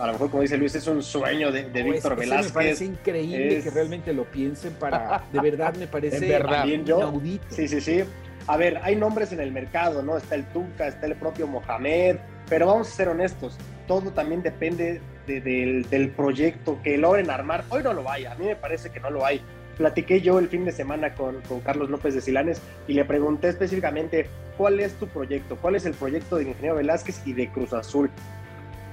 a 0.00 0.06
lo 0.06 0.12
mejor 0.12 0.30
como 0.30 0.42
dice 0.42 0.56
Luis, 0.56 0.74
es 0.74 0.86
un 0.86 1.02
sueño 1.02 1.52
de, 1.52 1.64
Víctor 1.82 2.16
Velázquez. 2.16 2.48
Me 2.48 2.54
parece 2.54 2.84
increíble 2.84 3.62
que 3.62 3.70
realmente 3.70 4.12
lo 4.12 4.24
piensen 4.24 4.74
para, 4.74 5.24
de 5.32 5.40
verdad 5.40 5.74
me 5.76 5.86
parece 5.86 6.26
verdad. 6.26 6.66
inaudito. 6.66 7.44
Sí, 7.50 7.68
sí, 7.68 7.80
sí. 7.80 8.04
A 8.46 8.56
ver, 8.56 8.78
hay 8.82 8.94
nombres 8.94 9.32
en 9.32 9.40
el 9.40 9.50
mercado, 9.50 10.02
¿no? 10.02 10.16
Está 10.16 10.36
el 10.36 10.44
Tuca, 10.46 10.86
está 10.86 11.06
el 11.06 11.16
propio 11.16 11.46
Mohamed, 11.46 12.16
pero 12.48 12.66
vamos 12.66 12.88
a 12.88 12.90
ser 12.92 13.08
honestos, 13.08 13.58
todo 13.88 14.10
también 14.12 14.42
depende 14.42 15.00
del, 15.26 15.88
del, 15.88 16.10
proyecto 16.10 16.78
que 16.82 16.96
logren 16.96 17.30
armar. 17.30 17.64
Hoy 17.70 17.82
no 17.82 17.92
lo 17.92 18.08
hay, 18.08 18.24
a 18.24 18.34
mí 18.36 18.46
me 18.46 18.56
parece 18.56 18.90
que 18.90 19.00
no 19.00 19.10
lo 19.10 19.24
hay. 19.24 19.40
Platiqué 19.76 20.20
yo 20.20 20.38
el 20.38 20.48
fin 20.48 20.64
de 20.64 20.72
semana 20.72 21.14
con, 21.14 21.40
con 21.42 21.60
Carlos 21.60 21.90
López 21.90 22.14
de 22.14 22.20
Silanes 22.20 22.62
y 22.86 22.94
le 22.94 23.04
pregunté 23.04 23.48
específicamente 23.48 24.28
cuál 24.56 24.80
es 24.80 24.94
tu 24.94 25.06
proyecto, 25.08 25.56
cuál 25.56 25.74
es 25.74 25.84
el 25.84 25.92
proyecto 25.94 26.36
de 26.36 26.44
Ingeniero 26.44 26.76
Velázquez 26.76 27.20
y 27.26 27.32
de 27.32 27.50
Cruz 27.50 27.72
Azul 27.72 28.10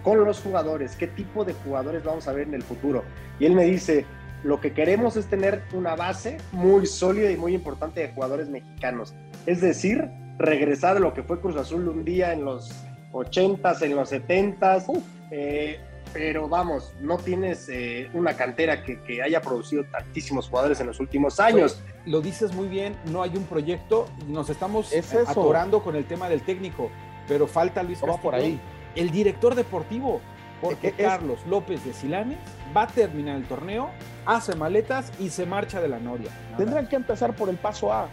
con 0.04 0.24
los 0.24 0.42
jugadores, 0.42 0.96
qué 0.96 1.08
tipo 1.08 1.46
de 1.46 1.54
jugadores 1.54 2.04
vamos 2.04 2.28
a 2.28 2.34
ver 2.34 2.48
en 2.48 2.54
el 2.54 2.64
futuro. 2.64 3.04
Y 3.40 3.46
él 3.46 3.54
me 3.54 3.64
dice, 3.64 4.06
lo 4.44 4.60
que 4.60 4.74
queremos 4.74 5.16
es 5.16 5.28
tener 5.28 5.64
una 5.74 5.96
base 5.96 6.38
muy 6.52 6.86
sólida 6.86 7.32
y 7.32 7.38
muy 7.38 7.56
importante 7.56 8.02
de 8.02 8.10
jugadores 8.10 8.50
mexicanos. 8.50 9.14
Es 9.46 9.62
decir, 9.62 10.10
regresar 10.38 10.98
a 10.98 11.00
lo 11.00 11.14
que 11.14 11.24
fue 11.24 11.40
Cruz 11.40 11.56
Azul 11.56 11.88
un 11.88 12.04
día 12.04 12.34
en 12.34 12.44
los 12.44 12.72
80s, 13.14 13.82
en 13.84 13.96
los 13.96 14.12
70s. 14.12 15.02
Eh, 15.32 15.80
pero 16.12 16.48
vamos, 16.48 16.94
no 17.02 17.18
tienes 17.18 17.68
eh, 17.70 18.08
una 18.14 18.36
cantera 18.36 18.84
que, 18.84 19.22
haya 19.24 19.42
producido 19.42 19.84
tantísimos 19.86 20.48
jugadores 20.48 20.80
en 20.80 20.88
los 20.88 21.00
últimos 21.00 21.40
años. 21.40 21.82
Pues, 21.82 21.96
lo 22.06 22.22
dices 22.22 22.54
muy 22.54 22.68
bien, 22.68 22.96
no 23.06 23.24
hay 23.24 23.36
un 23.36 23.46
proyecto 23.46 24.08
y 24.28 24.32
nos 24.32 24.50
estamos 24.50 24.94
atorando 25.26 25.82
con 25.82 25.96
el 25.96 26.06
tema 26.06 26.30
del 26.30 26.44
técnico, 26.44 26.92
pero 27.28 27.48
falta 27.48 27.82
Luis 27.82 28.00
Castillo. 28.00 28.22
por 28.22 28.36
ahí 28.36 28.60
el 28.96 29.12
director 29.12 29.56
deportivo, 29.56 30.22
porque 30.62 30.94
Carlos 30.94 31.40
López 31.48 31.84
de 31.84 31.94
Silanes 31.94 32.38
va 32.76 32.84
a 32.84 32.88
terminar 32.88 33.36
el 33.36 33.46
torneo, 33.46 33.90
hace 34.26 34.56
maletas 34.56 35.12
y 35.20 35.30
se 35.30 35.46
marcha 35.46 35.82
de 35.82 35.90
la 35.90 36.00
Noria. 36.00 36.32
Tendrán 36.58 36.88
que 36.88 36.96
empezar 36.96 37.36
por 37.36 37.50
el 37.50 37.58
paso 37.58 37.92
A, 37.92 38.08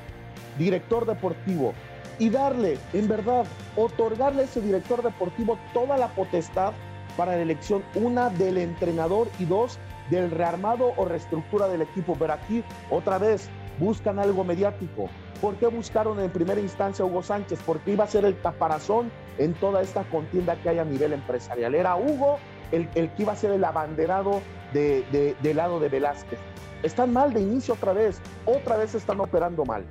director 0.58 1.06
deportivo, 1.06 1.74
y 2.18 2.28
darle, 2.28 2.78
en 2.92 3.08
verdad, 3.08 3.46
otorgarle 3.76 4.42
a 4.42 4.44
ese 4.44 4.60
director 4.60 5.02
deportivo 5.02 5.58
toda 5.72 5.96
la 5.96 6.08
potestad 6.08 6.72
para 7.16 7.32
la 7.32 7.42
elección, 7.42 7.82
una 7.94 8.28
del 8.28 8.58
entrenador 8.58 9.28
y 9.38 9.46
dos 9.46 9.78
del 10.10 10.30
rearmado 10.30 10.92
o 10.96 11.04
reestructura 11.06 11.68
del 11.68 11.82
equipo. 11.82 12.16
Pero 12.18 12.34
aquí, 12.34 12.62
otra 12.90 13.18
vez, 13.18 13.48
buscan 13.78 14.18
algo 14.18 14.44
mediático. 14.44 15.08
¿Por 15.40 15.56
qué 15.56 15.66
buscaron 15.66 16.20
en 16.20 16.30
primera 16.30 16.60
instancia 16.60 17.02
a 17.02 17.08
Hugo 17.08 17.22
Sánchez? 17.22 17.60
Porque 17.64 17.92
iba 17.92 18.04
a 18.04 18.06
ser 18.06 18.24
el 18.24 18.38
caparazón 18.40 19.10
en 19.38 19.54
toda 19.54 19.80
esta 19.80 20.04
contienda 20.04 20.56
que 20.56 20.68
hay 20.68 20.78
a 20.78 20.84
nivel 20.84 21.14
empresarial. 21.14 21.74
Era 21.74 21.96
Hugo 21.96 22.38
el, 22.72 22.88
que 22.88 23.22
iba 23.22 23.32
a 23.32 23.36
ser 23.36 23.52
el 23.52 23.64
abanderado 23.64 24.42
de, 24.72 25.34
del 25.42 25.56
lado 25.56 25.80
de 25.80 25.88
Velázquez. 25.88 26.38
Están 26.82 27.12
mal 27.12 27.32
de 27.32 27.40
inicio 27.40 27.74
otra 27.74 27.92
vez, 27.92 28.20
otra 28.44 28.76
vez 28.76 28.94
están 28.94 29.20
operando 29.20 29.64
mal. 29.64 29.84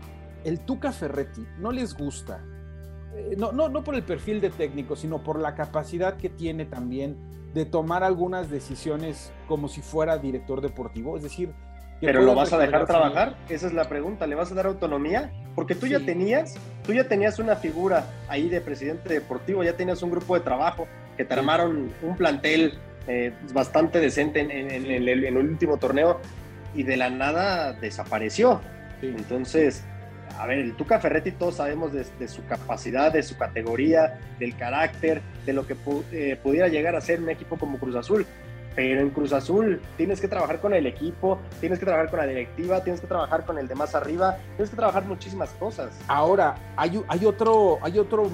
El 0.44 0.60
Tuca 0.60 0.92
Ferretti 0.92 1.46
no 1.58 1.72
les 1.72 1.96
gusta, 1.96 2.44
eh, 3.16 3.36
no, 3.38 3.52
no, 3.52 3.70
no 3.70 3.84
por 3.84 3.96
el 3.96 4.04
perfil 4.04 4.42
de 4.42 4.50
técnico, 4.50 4.96
sino 4.96 5.24
por 5.24 5.40
la 5.40 5.56
capacidad 5.56 6.18
que 6.18 6.30
tiene 6.30 6.66
también 6.66 7.18
de 7.54 7.66
tomar 7.66 8.04
algunas 8.04 8.50
decisiones 8.50 9.34
como 9.48 9.68
si 9.68 9.82
fuera 9.82 10.18
director 10.18 10.62
deportivo. 10.62 11.18
Es 11.18 11.24
decir, 11.24 11.54
pero 12.02 12.22
lo 12.22 12.36
vas 12.36 12.54
a 12.54 12.58
dejar 12.58 12.86
trabajar, 12.86 13.36
esa 13.50 13.68
es 13.68 13.74
la 13.74 13.86
pregunta, 13.90 14.26
¿le 14.26 14.36
vas 14.36 14.52
a 14.52 14.56
dar 14.56 14.68
autonomía? 14.68 15.32
Porque 15.56 15.76
tú 15.76 15.88
ya 15.88 16.00
tenías, 16.00 16.56
tú 16.86 16.94
ya 16.94 17.06
tenías 17.06 17.40
una 17.40 17.56
figura 17.56 18.06
ahí 18.28 18.50
de 18.50 18.62
presidente 18.62 19.14
deportivo, 19.14 19.64
ya 19.64 19.74
tenías 19.74 20.02
un 20.02 20.12
grupo 20.12 20.36
de 20.36 20.42
trabajo 20.42 20.88
que 21.18 21.26
te 21.26 21.34
armaron 21.34 21.92
un 22.02 22.16
plantel 22.16 22.78
eh, 23.08 23.34
bastante 23.54 24.00
decente 24.00 24.40
en, 24.40 24.52
el, 24.52 25.38
último 25.38 25.78
torneo 25.78 26.22
y 26.74 26.84
de 26.84 26.96
la 26.96 27.10
nada 27.10 27.74
desapareció. 27.74 28.62
Entonces, 29.02 29.84
a 30.38 30.46
ver, 30.46 30.60
el 30.60 30.76
Tuca 30.76 31.00
Ferretti 31.00 31.32
todos 31.32 31.56
sabemos 31.56 31.92
de, 31.92 32.28
su 32.28 32.46
capacidad, 32.46 33.12
de 33.12 33.24
su 33.24 33.38
categoría, 33.38 34.20
del 34.40 34.56
carácter, 34.56 35.22
de 35.46 35.54
lo 35.54 35.68
que 35.68 35.76
eh, 36.12 36.40
pudiera 36.42 36.68
llegar 36.70 36.96
a 36.96 37.02
ser 37.02 37.20
un 37.20 37.30
equipo 37.30 37.58
como 37.58 37.78
Cruz 37.80 37.96
Azul 37.96 38.26
pero 38.80 39.02
en 39.02 39.10
Cruz 39.10 39.34
Azul 39.34 39.82
tienes 39.98 40.22
que 40.22 40.30
trabajar 40.30 40.62
con 40.62 40.74
el 40.74 40.88
equipo, 40.88 41.38
tienes 41.60 41.80
que 41.80 41.86
trabajar 41.86 42.10
con 42.10 42.20
la 42.20 42.26
directiva, 42.26 42.82
tienes 42.82 43.02
que 43.02 43.08
trabajar 43.08 43.46
con 43.46 43.58
el 43.58 43.68
de 43.68 43.76
más 43.76 43.94
arriba, 43.94 44.38
tienes 44.56 44.70
que 44.70 44.78
trabajar 44.78 45.04
muchísimas 45.04 45.50
cosas. 45.50 46.00
Ahora, 46.08 46.56
hay, 46.78 47.04
hay, 47.10 47.26
otro, 47.26 47.80
hay 47.82 48.00
otro 48.00 48.30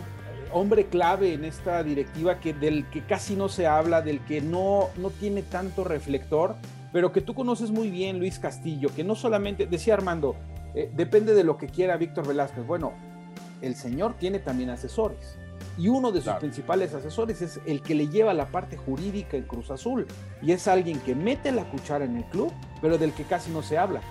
hombre 0.52 0.86
clave 0.86 1.34
en 1.34 1.46
esta 1.46 1.82
directiva 1.82 2.40
que, 2.40 2.54
del 2.54 2.88
que 2.92 3.04
casi 3.08 3.36
no 3.36 3.50
se 3.50 3.66
habla, 3.66 4.04
del 4.04 4.20
que 4.20 4.40
no, 4.40 4.90
no 4.98 5.10
tiene 5.10 5.42
tanto 5.42 5.84
reflector, 5.84 6.54
pero 6.94 7.12
que 7.12 7.22
tú 7.22 7.34
conoces 7.34 7.72
muy 7.72 7.90
bien, 7.90 8.20
Luis 8.20 8.38
Castillo, 8.38 8.90
que 8.96 9.04
no 9.04 9.16
solamente, 9.16 9.66
decía 9.66 9.96
Armando, 9.96 10.36
eh, 10.76 10.92
depende 10.94 11.34
de 11.34 11.44
lo 11.44 11.58
que 11.58 11.70
quiera 11.70 11.98
Víctor 11.98 12.28
Velázquez. 12.28 12.68
Bueno, 12.68 12.94
el 13.64 13.74
señor 13.74 14.14
tiene 14.20 14.38
también 14.38 14.70
asesores 14.70 15.40
y 15.78 15.88
uno 15.90 16.12
de 16.12 16.22
sus 16.22 16.34
principales 16.36 16.94
asesores 16.94 17.42
es 17.42 17.60
el 17.66 17.82
que 17.82 17.96
le 17.96 18.08
lleva 18.08 18.34
la 18.34 18.48
parte 18.48 18.78
jurídica 18.78 19.38
en 19.38 19.44
Cruz 19.44 19.72
Azul 19.72 20.08
y 20.42 20.52
es 20.52 20.68
alguien 20.68 21.00
que 21.00 21.16
mete 21.16 21.52
la 21.52 21.66
cuchara 21.66 22.06
en 22.06 22.18
el 22.18 22.26
club, 22.26 22.52
pero 22.82 22.98
del 22.98 23.12
que 23.14 23.24
casi 23.24 23.52
no 23.52 23.62
se 23.62 23.78
habla. 23.78 24.02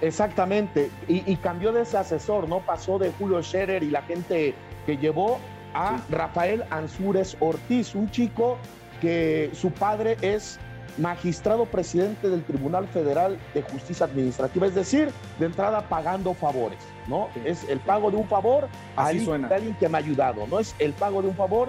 Exactamente, 0.00 0.90
y, 1.08 1.36
cambió 1.36 1.72
de 1.72 1.82
ese 1.82 1.96
asesor, 1.96 2.48
¿no? 2.48 2.60
Pasó 2.60 2.98
de 2.98 3.10
Julio 3.12 3.42
Scherer 3.42 3.82
y 3.82 3.90
la 3.90 4.02
gente 4.02 4.54
que 4.84 4.96
llevó 4.98 5.38
a 5.72 6.02
Rafael 6.10 6.64
Ansúrez 6.70 7.36
Ortiz, 7.40 7.94
un 7.94 8.10
chico 8.10 8.58
que 9.00 9.50
su 9.54 9.70
padre 9.70 10.16
es 10.20 10.58
magistrado 10.98 11.66
presidente 11.66 12.28
del 12.28 12.44
Tribunal 12.44 12.86
Federal 12.88 13.38
de 13.52 13.62
Justicia 13.62 14.06
Administrativa, 14.06 14.66
es 14.66 14.74
decir, 14.74 15.10
de 15.38 15.46
entrada 15.46 15.88
pagando 15.88 16.34
favores, 16.34 16.78
¿no? 17.08 17.28
Es 17.44 17.68
el 17.68 17.80
pago 17.80 18.10
de 18.10 18.16
un 18.16 18.28
favor 18.28 18.68
a 18.96 19.06
alguien 19.06 19.74
que 19.78 19.88
me 19.88 19.98
ha 19.98 20.00
ayudado, 20.00 20.46
¿no? 20.46 20.60
Es 20.60 20.74
el 20.78 20.92
pago 20.92 21.22
de 21.22 21.28
un 21.28 21.34
favor. 21.34 21.68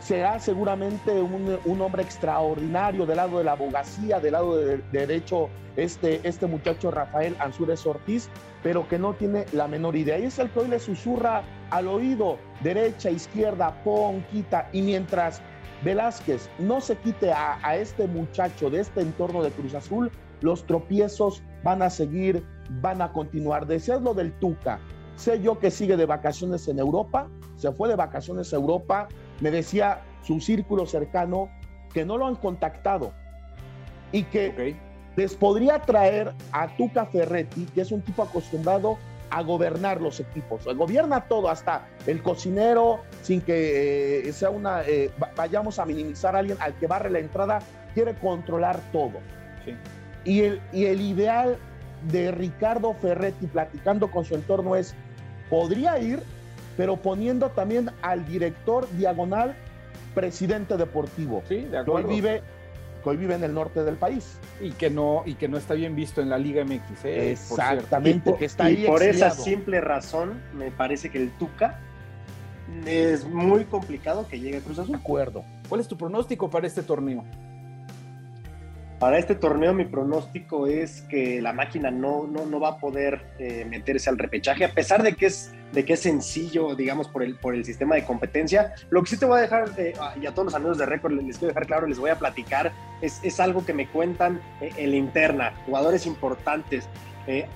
Será 0.00 0.40
seguramente 0.40 1.12
un, 1.12 1.80
hombre 1.80 2.02
extraordinario 2.02 3.06
del 3.06 3.18
lado 3.18 3.38
de 3.38 3.44
la 3.44 3.52
abogacía, 3.52 4.18
del 4.18 4.32
lado 4.32 4.56
de, 4.56 4.78
derecho, 4.90 5.48
este, 5.76 6.20
este 6.24 6.48
muchacho 6.48 6.90
Rafael 6.90 7.36
Ansúrez 7.38 7.86
Ortiz, 7.86 8.28
pero 8.64 8.88
que 8.88 8.98
no 8.98 9.14
tiene 9.14 9.46
la 9.52 9.68
menor 9.68 9.94
idea. 9.94 10.18
Y 10.18 10.24
es 10.24 10.40
el 10.40 10.50
que 10.50 10.58
hoy 10.58 10.68
le 10.68 10.80
susurra 10.80 11.42
al 11.70 11.86
oído, 11.86 12.38
derecha, 12.62 13.10
izquierda, 13.10 13.80
pon, 13.84 14.24
quita, 14.32 14.68
y 14.72 14.82
mientras 14.82 15.40
Velázquez 15.84 16.48
no 16.58 16.80
se 16.80 16.96
quite 16.96 17.32
a, 17.32 17.76
este 17.76 18.06
muchacho 18.06 18.70
de 18.70 18.80
este 18.80 19.00
entorno 19.00 19.42
de 19.42 19.50
Cruz 19.50 19.74
Azul, 19.74 20.10
los 20.40 20.64
tropiezos 20.66 21.42
van 21.64 21.82
a 21.82 21.90
seguir, 21.90 22.44
van 22.80 23.02
a 23.02 23.12
continuar. 23.12 23.66
Decías 23.66 24.00
lo 24.00 24.14
del 24.14 24.32
Tuca. 24.38 24.78
Sé 25.16 25.40
yo 25.40 25.58
que 25.58 25.70
sigue 25.70 25.96
de 25.96 26.06
vacaciones 26.06 26.68
en 26.68 26.78
Europa, 26.78 27.28
se 27.56 27.70
fue 27.72 27.88
de 27.88 27.96
vacaciones 27.96 28.52
a 28.52 28.56
Europa, 28.56 29.08
me 29.40 29.50
decía 29.50 30.02
su 30.22 30.40
círculo 30.40 30.86
cercano 30.86 31.48
que 31.92 32.04
no 32.04 32.16
lo 32.16 32.26
han 32.26 32.36
contactado 32.36 33.12
y 34.10 34.22
que 34.24 34.76
les 35.16 35.34
podría 35.34 35.80
traer 35.80 36.32
a 36.52 36.68
Tuca 36.76 37.06
Ferretti, 37.06 37.66
que 37.66 37.82
es 37.82 37.92
un 37.92 38.02
tipo 38.02 38.22
acostumbrado 38.22 38.98
a 39.32 39.42
gobernar 39.42 40.02
los 40.02 40.20
equipos. 40.20 40.64
Gobierna 40.76 41.22
todo, 41.22 41.48
hasta 41.48 41.86
el 42.06 42.22
cocinero, 42.22 43.00
sin 43.22 43.40
que 43.40 44.28
eh, 44.28 44.32
sea 44.34 44.50
una, 44.50 44.82
eh, 44.82 45.10
vayamos 45.34 45.78
a 45.78 45.86
minimizar 45.86 46.36
a 46.36 46.40
alguien 46.40 46.58
al 46.60 46.74
que 46.74 46.86
barre 46.86 47.08
la 47.08 47.18
entrada, 47.18 47.60
quiere 47.94 48.14
controlar 48.14 48.78
todo. 48.92 49.20
Y, 50.24 50.42
el, 50.42 50.60
y 50.70 50.84
el 50.84 51.00
ideal 51.00 51.56
de 52.10 52.30
Ricardo 52.30 52.92
Ferretti 53.00 53.46
platicando 53.46 54.10
con 54.10 54.26
su 54.26 54.34
entorno 54.34 54.76
es, 54.76 54.94
podría 55.48 55.98
ir, 55.98 56.22
pero 56.76 56.96
poniendo 56.96 57.48
también 57.48 57.90
al 58.02 58.26
director 58.26 58.86
diagonal 58.98 59.56
presidente 60.14 60.76
deportivo. 60.76 61.42
Sí, 61.48 61.62
de 61.62 61.70
que 61.70 61.76
hoy 61.76 61.80
acuerdo. 61.80 62.08
vive, 62.08 62.42
que 63.02 63.10
hoy 63.10 63.16
vive 63.16 63.34
en 63.34 63.44
el 63.44 63.52
norte 63.52 63.82
del 63.84 63.96
país. 63.96 64.38
Y 64.60 64.70
que 64.72 64.88
no, 64.90 65.22
y 65.26 65.34
que 65.34 65.48
no 65.48 65.58
está 65.58 65.74
bien 65.74 65.94
visto 65.96 66.20
en 66.22 66.30
la 66.30 66.38
Liga 66.38 66.64
MX. 66.64 67.04
eh. 67.04 67.32
Exactamente, 67.32 68.30
por- 68.30 68.38
que 68.38 68.44
está 68.46 68.70
y 68.70 68.76
ahí 68.78 68.86
por 68.86 69.02
esa 69.02 69.30
simple 69.30 69.80
razón, 69.80 70.40
me 70.54 70.70
parece 70.70 71.10
que 71.10 71.18
el 71.18 71.30
Tuca 71.32 71.78
es 72.86 73.26
muy 73.26 73.64
complicado 73.64 74.26
que 74.28 74.38
llegue 74.40 74.58
a 74.58 74.60
Cruz 74.60 74.76
De 74.76 74.84
Azul. 74.84 74.94
acuerdo. 74.96 75.44
¿Cuál 75.68 75.80
es 75.80 75.88
tu 75.88 75.96
pronóstico 75.96 76.48
para 76.48 76.66
este 76.66 76.82
torneo? 76.82 77.24
Para 78.98 79.18
este 79.18 79.34
torneo, 79.34 79.74
mi 79.74 79.84
pronóstico 79.84 80.68
es 80.68 81.02
que 81.02 81.42
la 81.42 81.52
máquina 81.52 81.90
no, 81.90 82.26
no, 82.26 82.46
no 82.46 82.60
va 82.60 82.68
a 82.70 82.78
poder 82.78 83.20
eh, 83.40 83.66
meterse 83.68 84.08
al 84.08 84.16
repechaje, 84.16 84.64
a 84.64 84.72
pesar 84.72 85.02
de 85.02 85.14
que 85.14 85.26
es, 85.26 85.52
de 85.72 85.84
que 85.84 85.94
es 85.94 86.00
sencillo, 86.00 86.74
digamos, 86.74 87.08
por 87.08 87.22
el, 87.22 87.34
por 87.34 87.54
el 87.54 87.64
sistema 87.64 87.94
de 87.94 88.04
competencia. 88.04 88.74
Lo 88.90 89.02
que 89.02 89.10
sí 89.10 89.16
te 89.16 89.24
voy 89.26 89.38
a 89.38 89.42
dejar, 89.42 89.70
eh, 89.78 89.94
y 90.20 90.26
a 90.26 90.32
todos 90.32 90.46
los 90.46 90.54
amigos 90.54 90.78
de 90.78 90.86
Récord 90.86 91.12
les 91.12 91.38
quiero 91.38 91.48
dejar 91.48 91.66
claro, 91.66 91.86
les 91.86 91.98
voy 91.98 92.10
a 92.10 92.18
platicar, 92.18 92.72
es, 93.00 93.18
es 93.22 93.40
algo 93.40 93.64
que 93.64 93.72
me 93.72 93.86
cuentan 93.88 94.40
eh, 94.60 94.70
en 94.76 94.90
la 94.90 94.96
interna, 94.96 95.52
jugadores 95.66 96.06
importantes. 96.06 96.88
Eh, 97.26 97.46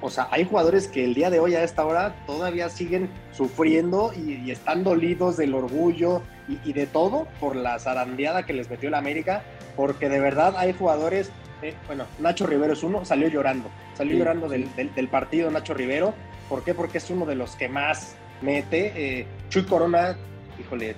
o 0.00 0.10
sea, 0.10 0.28
hay 0.30 0.44
jugadores 0.44 0.88
que 0.88 1.04
el 1.04 1.14
día 1.14 1.30
de 1.30 1.38
hoy 1.40 1.54
a 1.54 1.62
esta 1.62 1.84
hora 1.86 2.14
todavía 2.26 2.68
siguen 2.68 3.08
sufriendo 3.32 4.12
y, 4.16 4.34
y 4.34 4.50
están 4.50 4.82
dolidos 4.84 5.36
del 5.36 5.54
orgullo 5.54 6.22
y, 6.48 6.58
y 6.68 6.72
de 6.72 6.86
todo 6.86 7.26
por 7.40 7.54
la 7.56 7.78
zarandeada 7.78 8.44
que 8.44 8.52
les 8.52 8.68
metió 8.68 8.88
el 8.88 8.94
América, 8.94 9.42
porque 9.76 10.08
de 10.08 10.18
verdad 10.20 10.54
hay 10.56 10.72
jugadores, 10.72 11.30
eh, 11.62 11.74
bueno, 11.86 12.04
Nacho 12.18 12.46
Rivero 12.46 12.72
es 12.72 12.82
uno, 12.82 13.04
salió 13.04 13.28
llorando, 13.28 13.68
salió 13.94 14.12
Sí, 14.14 14.18
llorando 14.18 14.46
sí. 14.48 14.52
Del, 14.52 14.74
del- 14.76 14.94
del 14.94 15.08
partido 15.08 15.50
Nacho 15.50 15.72
Rivero, 15.74 16.14
¿por 16.52 16.64
qué? 16.64 16.74
Porque 16.74 16.98
es 16.98 17.08
uno 17.08 17.24
de 17.24 17.34
los 17.34 17.56
que 17.56 17.70
más 17.70 18.14
mete. 18.42 18.92
Eh, 18.94 19.26
Chuy 19.48 19.64
Corona, 19.64 20.18
híjole, 20.60 20.94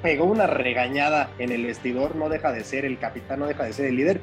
pegó 0.00 0.24
una 0.24 0.46
regañada 0.46 1.28
en 1.38 1.52
el 1.52 1.66
vestidor, 1.66 2.16
no 2.16 2.30
deja 2.30 2.50
de 2.50 2.64
ser 2.64 2.86
el 2.86 2.98
capitán, 2.98 3.40
no 3.40 3.46
deja 3.46 3.64
de 3.64 3.74
ser 3.74 3.84
el 3.84 3.96
líder. 3.96 4.22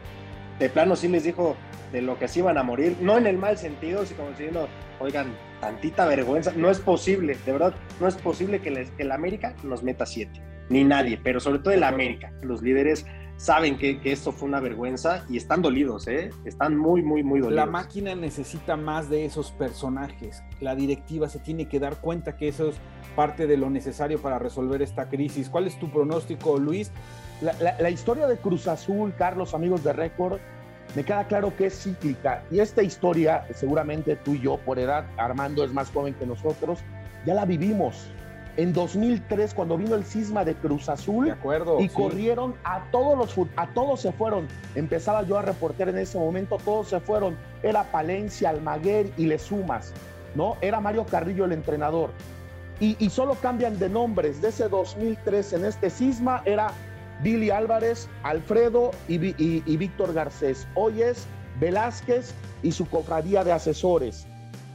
De 0.58 0.72
plano 0.72 0.96
sí 0.96 1.08
les 1.10 1.26
dijo 1.26 1.56
de 1.92 2.02
lo 2.02 2.18
que 2.18 2.28
se 2.28 2.40
iban 2.40 2.58
a 2.58 2.64
morir, 2.64 2.98
no 3.02 3.20
en 3.20 3.28
el 3.28 3.38
mal 3.38 3.60
sentido, 3.60 4.04
sino 4.04 4.18
como 4.18 4.30
diciendo, 4.32 4.68
oigan, 5.00 5.28
tantita 5.62 6.08
vergüenza, 6.08 6.52
no 6.56 6.72
es 6.72 6.80
posible, 6.80 7.38
de 7.46 7.52
verdad, 7.52 7.76
no 8.00 8.08
es 8.08 8.16
posible 8.16 8.60
que, 8.60 8.72
les, 8.72 8.90
que 8.90 9.04
el 9.04 9.12
América 9.12 9.54
nos 9.62 9.84
meta 9.84 10.08
siete, 10.08 10.42
ni 10.70 10.84
nadie, 10.84 11.20
pero 11.24 11.40
sobre 11.40 11.60
todo 11.60 11.76
el 11.76 11.84
América. 11.84 12.34
Los 12.42 12.64
líderes 12.64 13.06
saben 13.38 13.78
que, 13.78 14.00
que 14.00 14.12
esto 14.12 14.32
fue 14.32 14.48
una 14.48 14.60
vergüenza 14.60 15.26
y 15.30 15.38
están 15.38 15.62
dolidos, 15.62 16.08
¿eh? 16.08 16.30
Están 16.46 16.78
muy, 16.78 17.02
muy, 17.02 17.24
muy 17.24 17.40
dolidos. 17.40 17.66
La 17.66 17.72
máquina 17.72 18.16
necesita 18.16 18.78
más 18.78 19.10
de 19.10 19.26
esos 19.26 19.52
personajes. 19.52 20.44
La 20.62 20.76
directiva 20.76 21.28
se 21.30 21.40
tiene 21.40 21.68
que 21.68 21.80
dar 21.80 21.98
cuenta 22.00 22.38
que 22.38 22.48
eso 22.48 22.70
es 22.70 22.76
parte 23.16 23.46
de 23.48 23.58
lo 23.58 23.70
necesario 23.70 24.22
para 24.22 24.40
resolver 24.40 24.82
esta 24.82 25.10
crisis. 25.10 25.50
¿Cuál 25.50 25.68
es 25.68 25.78
tu 25.80 25.90
pronóstico, 25.92 26.58
Luis? 26.58 26.92
La, 27.42 27.54
la- 27.60 27.80
la 27.80 27.90
historia 27.90 28.28
de 28.28 28.38
Cruz 28.38 28.68
Azul, 28.68 29.14
Carlos, 29.18 29.54
amigos 29.54 29.84
de 29.84 29.94
récord, 29.94 30.40
me 30.96 31.04
queda 31.04 31.28
claro 31.28 31.56
que 31.58 31.66
es 31.68 31.84
cíclica. 31.84 32.44
Y 32.52 32.60
esta 32.60 32.82
historia, 32.84 33.46
seguramente 33.54 34.16
tú 34.16 34.36
y 34.36 34.42
yo, 34.42 34.58
por 34.58 34.80
edad, 34.80 35.06
Armando 35.18 35.64
es 35.64 35.74
más 35.74 35.90
joven 35.92 36.14
que 36.14 36.26
nosotros, 36.26 36.80
ya 37.26 37.34
la 37.34 37.46
vivimos. 37.46 38.10
En 38.56 38.72
2003, 38.72 39.54
cuando 39.56 39.78
vino 39.78 39.96
el 39.96 40.04
cisma 40.04 40.46
de 40.46 40.54
Cruz 40.54 40.88
Azul, 40.88 41.26
De 41.26 41.32
acuerdo. 41.32 41.80
y 41.80 41.88
sí. 41.90 41.96
corrieron 41.96 42.54
a 42.64 42.84
todos 42.92 43.18
los 43.18 43.48
a 43.56 43.68
todos 43.74 44.02
se 44.02 44.12
fueron. 44.12 44.48
Empezaba 44.76 45.24
yo 45.24 45.38
a 45.40 45.42
reporter 45.42 45.90
en 45.90 45.98
ese 45.98 46.20
momento, 46.20 46.58
todos 46.64 46.88
se 46.90 47.00
fueron. 47.00 47.36
Era 47.64 47.84
Palencia, 47.86 48.50
Almaguer 48.52 49.10
y 49.18 49.26
le 49.26 49.40
sumas, 49.40 49.92
¿no? 50.36 50.56
Era 50.62 50.80
Mario 50.80 51.06
Carrillo 51.06 51.46
el 51.46 51.52
entrenador. 51.54 52.12
Y, 52.80 52.96
y 53.04 53.10
solo 53.10 53.36
cambian 53.42 53.80
de 53.80 53.90
nombres. 53.90 54.40
De 54.42 54.50
ese 54.50 54.70
2003 54.70 55.54
en 55.54 55.66
este 55.66 55.90
cisma 55.90 56.44
era 56.46 56.68
Billy 57.24 57.50
Álvarez, 57.50 58.08
Alfredo 58.22 58.92
y, 59.08 59.16
y- 59.44 59.64
y 59.66 59.78
Víctor 59.78 60.14
Garcés. 60.14 60.68
Hoy 60.76 61.02
es 61.02 61.26
Velázquez 61.60 62.34
y 62.62 62.72
su 62.72 62.86
cofradía 62.88 63.44
de 63.44 63.52
asesores. 63.52 64.28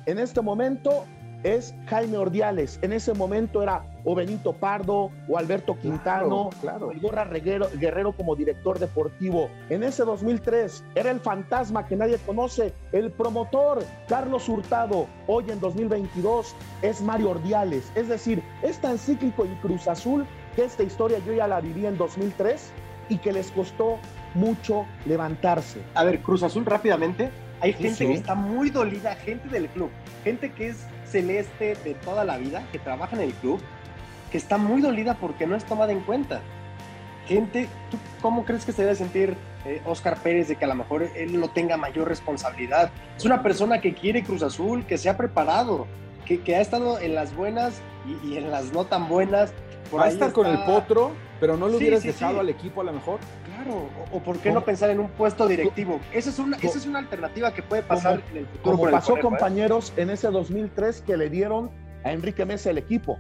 En 0.06 0.18
este 0.18 0.40
momento 0.40 1.04
es 1.44 1.74
Jaime 1.86 2.18
Ordiales. 2.18 2.78
En 2.82 2.92
ese 2.92 3.14
momento 3.14 3.62
era 3.62 3.84
o 4.04 4.14
Benito 4.14 4.52
Pardo 4.52 5.10
o 5.28 5.38
Alberto 5.38 5.76
Quintano, 5.78 6.50
claro. 6.60 6.90
el 6.90 7.00
Gorra 7.00 7.24
Reguero- 7.24 7.68
Guerrero 7.78 8.12
como 8.12 8.34
director 8.34 8.78
deportivo. 8.78 9.48
En 9.68 9.82
ese 9.82 10.04
2003 10.04 10.82
era 10.94 11.10
el 11.10 11.20
fantasma 11.20 11.86
que 11.86 11.96
nadie 11.96 12.18
conoce, 12.26 12.72
el 12.92 13.10
promotor 13.10 13.84
Carlos 14.08 14.48
Hurtado. 14.48 15.06
Hoy 15.26 15.44
en 15.50 15.60
2022 15.60 16.54
es 16.82 17.00
Mario 17.02 17.30
Ordiales. 17.30 17.90
Es 17.94 18.08
decir, 18.08 18.42
es 18.62 18.80
tan 18.80 18.98
cíclico 18.98 19.44
en 19.44 19.54
Cruz 19.56 19.86
Azul 19.88 20.26
que 20.56 20.64
esta 20.64 20.82
historia 20.82 21.18
yo 21.26 21.32
ya 21.32 21.46
la 21.46 21.60
viví 21.60 21.86
en 21.86 21.96
2003 21.98 22.70
y 23.10 23.18
que 23.18 23.32
les 23.32 23.50
costó 23.52 23.98
mucho 24.34 24.84
levantarse. 25.06 25.80
A 25.94 26.04
ver, 26.04 26.20
Cruz 26.20 26.42
Azul 26.42 26.64
rápidamente. 26.66 27.30
Hay 27.60 27.72
Sí, 27.72 27.78
gente 27.84 27.94
sí. 27.96 28.06
que 28.06 28.14
está 28.14 28.34
muy 28.34 28.70
dolida, 28.70 29.14
gente 29.16 29.48
del 29.48 29.68
club, 29.68 29.90
gente 30.22 30.52
que 30.52 30.68
es 30.68 30.86
celeste 31.10 31.74
de 31.84 31.94
toda 31.94 32.24
la 32.24 32.38
vida, 32.38 32.66
que 32.72 32.78
trabaja 32.78 33.16
en 33.16 33.22
el 33.22 33.32
club, 33.34 33.60
que 34.30 34.38
está 34.38 34.58
muy 34.58 34.80
dolida 34.82 35.14
porque 35.14 35.46
no 35.46 35.56
es 35.56 35.64
tomada 35.64 35.92
en 35.92 36.00
cuenta. 36.00 36.40
Gente, 37.26 37.68
¿tú 37.90 37.98
cómo 38.22 38.44
crees 38.44 38.64
que 38.64 38.72
se 38.72 38.82
debe 38.82 38.94
sentir 38.94 39.36
eh, 39.66 39.82
Oscar 39.84 40.16
Pérez 40.22 40.48
de 40.48 40.56
que 40.56 40.64
a 40.64 40.68
lo 40.68 40.74
mejor 40.74 41.02
él 41.14 41.38
no 41.38 41.48
tenga 41.48 41.76
mayor 41.76 42.08
responsabilidad? 42.08 42.90
Es 43.16 43.24
una 43.24 43.42
persona 43.42 43.80
que 43.80 43.94
quiere 43.94 44.22
Cruz 44.22 44.42
Azul, 44.42 44.84
que 44.86 44.96
se 44.96 45.10
ha 45.10 45.16
preparado, 45.16 45.86
que, 46.24 46.40
que 46.40 46.56
ha 46.56 46.60
estado 46.60 46.98
en 46.98 47.14
las 47.14 47.34
buenas 47.34 47.82
y, 48.06 48.28
y 48.28 48.36
en 48.38 48.50
las 48.50 48.72
no 48.72 48.84
tan 48.86 49.08
buenas. 49.08 49.52
Por 49.90 50.00
Va 50.00 50.06
a 50.06 50.08
estar 50.08 50.32
con 50.32 50.46
el 50.46 50.58
potro, 50.64 51.12
pero 51.40 51.56
no 51.56 51.66
lo 51.66 51.72
Sí, 51.72 51.84
hubieras 51.84 52.02
sí, 52.02 52.08
dejado 52.08 52.34
sí. 52.34 52.40
al 52.40 52.48
equipo 52.50 52.80
a 52.82 52.84
lo 52.84 52.92
mejor. 52.92 53.18
Claro, 53.62 53.88
o, 54.12 54.16
o 54.16 54.20
por 54.20 54.38
qué 54.38 54.52
no 54.52 54.64
pensar 54.64 54.90
en 54.90 55.00
un 55.00 55.08
puesto 55.08 55.46
directivo. 55.48 55.98
Esa 56.12 56.30
es 56.30 56.38
una, 56.38 56.56
esa 56.58 56.78
es 56.78 56.86
una 56.86 56.98
alternativa 57.00 57.52
que 57.52 57.62
puede 57.62 57.82
pasar 57.82 58.22
en 58.30 58.36
el 58.38 58.46
futuro. 58.46 58.76
Como 58.76 58.86
el 58.86 58.92
pasó, 58.92 59.16
¿eh? 59.16 59.20
compañeros, 59.20 59.92
en 59.96 60.10
ese 60.10 60.28
2003 60.30 61.02
que 61.02 61.16
le 61.16 61.28
dieron 61.28 61.70
a 62.04 62.12
Enrique 62.12 62.44
Mesa 62.46 62.70
el 62.70 62.78
equipo, 62.78 63.18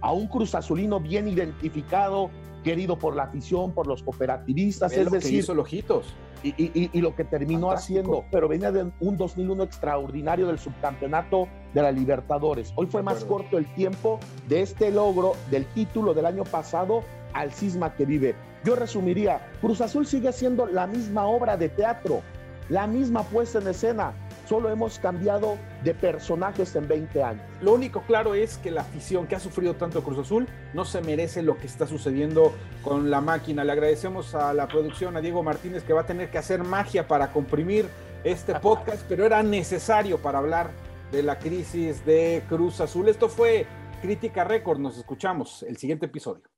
a 0.00 0.12
un 0.12 0.28
Cruz 0.28 0.54
Azulino 0.54 1.00
bien 1.00 1.26
identificado, 1.28 2.30
querido 2.62 2.98
por 2.98 3.16
la 3.16 3.24
afición, 3.24 3.72
por 3.72 3.86
los 3.86 4.02
cooperativistas, 4.02 4.92
es 4.92 5.04
lo 5.06 5.10
que 5.10 5.16
decir, 5.18 5.38
hizo 5.40 5.52
el 5.52 5.58
Ojitos. 5.60 6.14
y, 6.42 6.48
y- 6.62 6.70
y- 6.74 6.90
y 6.92 7.00
lo 7.00 7.14
que 7.16 7.24
terminó 7.24 7.68
Fantástico. 7.68 8.00
haciendo, 8.00 8.24
pero 8.30 8.48
venía 8.48 8.70
de 8.70 8.90
un 9.00 9.16
2001 9.16 9.62
extraordinario 9.64 10.46
del 10.46 10.58
subcampeonato 10.58 11.48
de 11.74 11.82
la 11.82 11.90
Libertadores. 11.90 12.72
Hoy 12.76 12.86
fue 12.86 13.02
más 13.02 13.24
corto 13.24 13.58
el 13.58 13.66
tiempo 13.74 14.20
de 14.48 14.62
este 14.62 14.90
logro 14.90 15.32
del 15.50 15.66
título 15.66 16.14
del 16.14 16.26
año 16.26 16.44
pasado 16.44 17.02
al 17.32 17.52
cisma 17.52 17.94
que 17.94 18.04
vive. 18.04 18.34
Yo 18.64 18.76
resumiría, 18.76 19.40
Cruz 19.60 19.80
Azul 19.80 20.06
sigue 20.06 20.32
siendo 20.32 20.66
la 20.66 20.86
misma 20.86 21.24
obra 21.24 21.56
de 21.56 21.68
teatro, 21.68 22.22
la 22.68 22.86
misma 22.86 23.24
puesta 23.24 23.58
en 23.58 23.68
escena, 23.68 24.12
solo 24.50 24.68
hemos 24.68 24.98
cambiado 24.98 25.56
de 25.84 25.94
personajes 25.94 26.74
en 26.76 26.88
20 26.88 27.22
años. 27.22 27.42
Lo 27.60 27.72
único 27.72 28.02
claro 28.02 28.34
es 28.34 28.58
que 28.58 28.70
la 28.70 28.82
afición 28.82 29.26
que 29.26 29.36
ha 29.36 29.40
sufrido 29.40 29.74
tanto 29.74 30.02
Cruz 30.02 30.18
Azul 30.18 30.48
no 30.74 30.84
se 30.84 31.00
merece 31.00 31.42
lo 31.42 31.56
que 31.56 31.66
está 31.66 31.86
sucediendo 31.86 32.52
con 32.82 33.10
la 33.10 33.20
máquina. 33.20 33.64
Le 33.64 33.72
agradecemos 33.72 34.34
a 34.34 34.52
la 34.52 34.66
producción, 34.66 35.16
a 35.16 35.20
Diego 35.20 35.42
Martínez, 35.42 35.84
que 35.84 35.92
va 35.92 36.02
a 36.02 36.06
tener 36.06 36.30
que 36.30 36.38
hacer 36.38 36.64
magia 36.64 37.06
para 37.06 37.32
comprimir 37.32 37.86
este 38.24 38.54
podcast, 38.60 39.04
pero 39.08 39.24
era 39.24 39.42
necesario 39.42 40.18
para 40.18 40.38
hablar 40.38 40.70
de 41.12 41.22
la 41.22 41.38
crisis 41.38 42.04
de 42.04 42.42
Cruz 42.48 42.80
Azul. 42.80 43.08
Esto 43.08 43.28
fue 43.28 43.66
Crítica 44.02 44.44
Récord. 44.44 44.78
Nos 44.80 44.98
escuchamos 44.98 45.62
el 45.62 45.76
siguiente 45.76 46.06
episodio. 46.06 46.49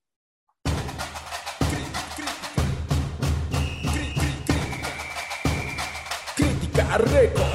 Records. 7.01 7.52